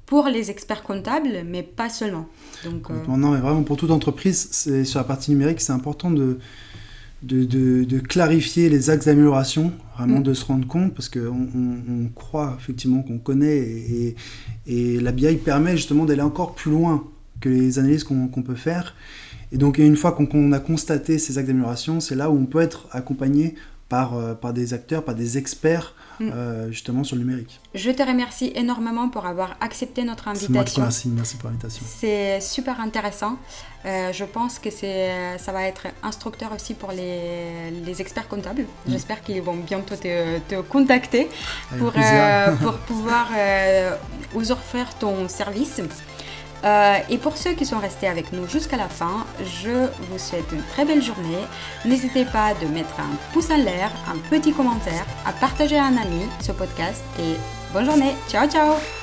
pour 0.08 0.26
les 0.26 0.50
experts 0.50 0.82
comptables, 0.82 1.44
mais 1.46 1.62
pas 1.62 1.90
seulement. 1.90 2.26
Donc, 2.64 2.90
euh, 2.90 2.94
Non, 3.06 3.30
mais 3.30 3.40
vraiment 3.40 3.62
pour 3.62 3.76
toute 3.76 3.90
entreprise, 3.90 4.50
sur 4.84 4.98
la 4.98 5.04
partie 5.04 5.30
numérique, 5.30 5.60
c'est 5.60 5.72
important 5.72 6.10
de, 6.10 6.38
de, 7.22 7.44
de, 7.44 7.98
clarifier 7.98 8.70
les 8.70 8.88
axes 8.88 9.04
d'amélioration, 9.04 9.70
vraiment 9.98 10.20
mm. 10.20 10.22
de 10.22 10.34
se 10.34 10.46
rendre 10.46 10.66
compte, 10.66 10.94
parce 10.94 11.10
qu'on 11.10 11.48
on, 11.54 12.08
croit 12.14 12.56
effectivement 12.58 13.02
qu'on 13.02 13.18
connaît, 13.18 13.58
et, 13.58 14.16
et, 14.66 14.98
la 14.98 15.12
BI 15.12 15.36
permet 15.36 15.76
justement 15.76 16.06
d'aller 16.06 16.22
encore 16.22 16.54
plus 16.54 16.70
loin 16.70 17.04
que 17.40 17.50
les 17.50 17.78
analyses 17.78 18.02
qu'on 18.02 18.28
peut 18.28 18.54
faire. 18.54 18.94
Et 19.52 19.58
donc 19.58 19.78
une 19.78 19.96
fois 19.96 20.12
qu'on 20.12 20.52
a 20.52 20.60
constaté 20.60 21.18
ces 21.18 21.38
axes 21.38 21.48
d'amélioration, 21.48 22.00
c'est 22.00 22.14
là 22.14 22.30
où 22.30 22.36
on 22.36 22.46
peut 22.46 22.60
être 22.60 22.86
accompagné 22.92 23.54
par, 23.88 24.14
euh, 24.14 24.34
par 24.34 24.52
des 24.52 24.74
acteurs, 24.74 25.02
par 25.02 25.14
des 25.14 25.38
experts 25.38 25.94
mm. 26.20 26.30
euh, 26.32 26.70
justement 26.70 27.04
sur 27.04 27.16
le 27.16 27.22
numérique. 27.22 27.58
Je 27.74 27.90
te 27.90 28.02
remercie 28.02 28.52
énormément 28.54 29.08
pour 29.08 29.26
avoir 29.26 29.56
accepté 29.60 30.04
notre 30.04 30.28
invitation. 30.28 30.82
Merci, 30.82 31.08
merci 31.08 31.36
pour 31.36 31.48
l'invitation. 31.48 31.82
C'est 31.86 32.40
super 32.40 32.80
intéressant. 32.80 33.38
Euh, 33.86 34.12
je 34.12 34.24
pense 34.24 34.58
que 34.58 34.68
ça 34.70 35.52
va 35.52 35.62
être 35.62 35.86
instructeur 36.02 36.52
aussi 36.52 36.74
pour 36.74 36.92
les, 36.92 37.70
les 37.84 38.00
experts 38.00 38.28
comptables. 38.28 38.62
Mm. 38.62 38.90
J'espère 38.90 39.22
qu'ils 39.22 39.42
vont 39.42 39.56
bientôt 39.56 39.96
te, 39.96 40.38
te 40.40 40.60
contacter 40.60 41.28
pour, 41.78 41.92
pour 42.60 42.78
pouvoir 42.86 43.28
vous 44.34 44.52
offrir 44.52 44.92
ton 44.98 45.28
service. 45.28 45.80
Euh, 46.64 46.98
et 47.08 47.18
pour 47.18 47.36
ceux 47.36 47.52
qui 47.52 47.64
sont 47.64 47.78
restés 47.78 48.08
avec 48.08 48.32
nous 48.32 48.48
jusqu'à 48.48 48.76
la 48.76 48.88
fin, 48.88 49.26
je 49.62 49.88
vous 50.10 50.18
souhaite 50.18 50.50
une 50.52 50.62
très 50.62 50.84
belle 50.84 51.02
journée. 51.02 51.44
N'hésitez 51.84 52.24
pas 52.24 52.54
de 52.54 52.66
mettre 52.66 52.98
un 52.98 53.16
pouce 53.32 53.50
en 53.50 53.56
l'air, 53.56 53.90
un 54.08 54.18
petit 54.30 54.52
commentaire, 54.52 55.06
à 55.24 55.32
partager 55.32 55.78
à 55.78 55.84
un 55.84 55.96
ami 55.96 56.26
ce 56.40 56.52
podcast 56.52 57.02
et 57.20 57.36
bonne 57.72 57.84
journée. 57.84 58.14
Ciao 58.28 58.48
ciao 58.48 58.97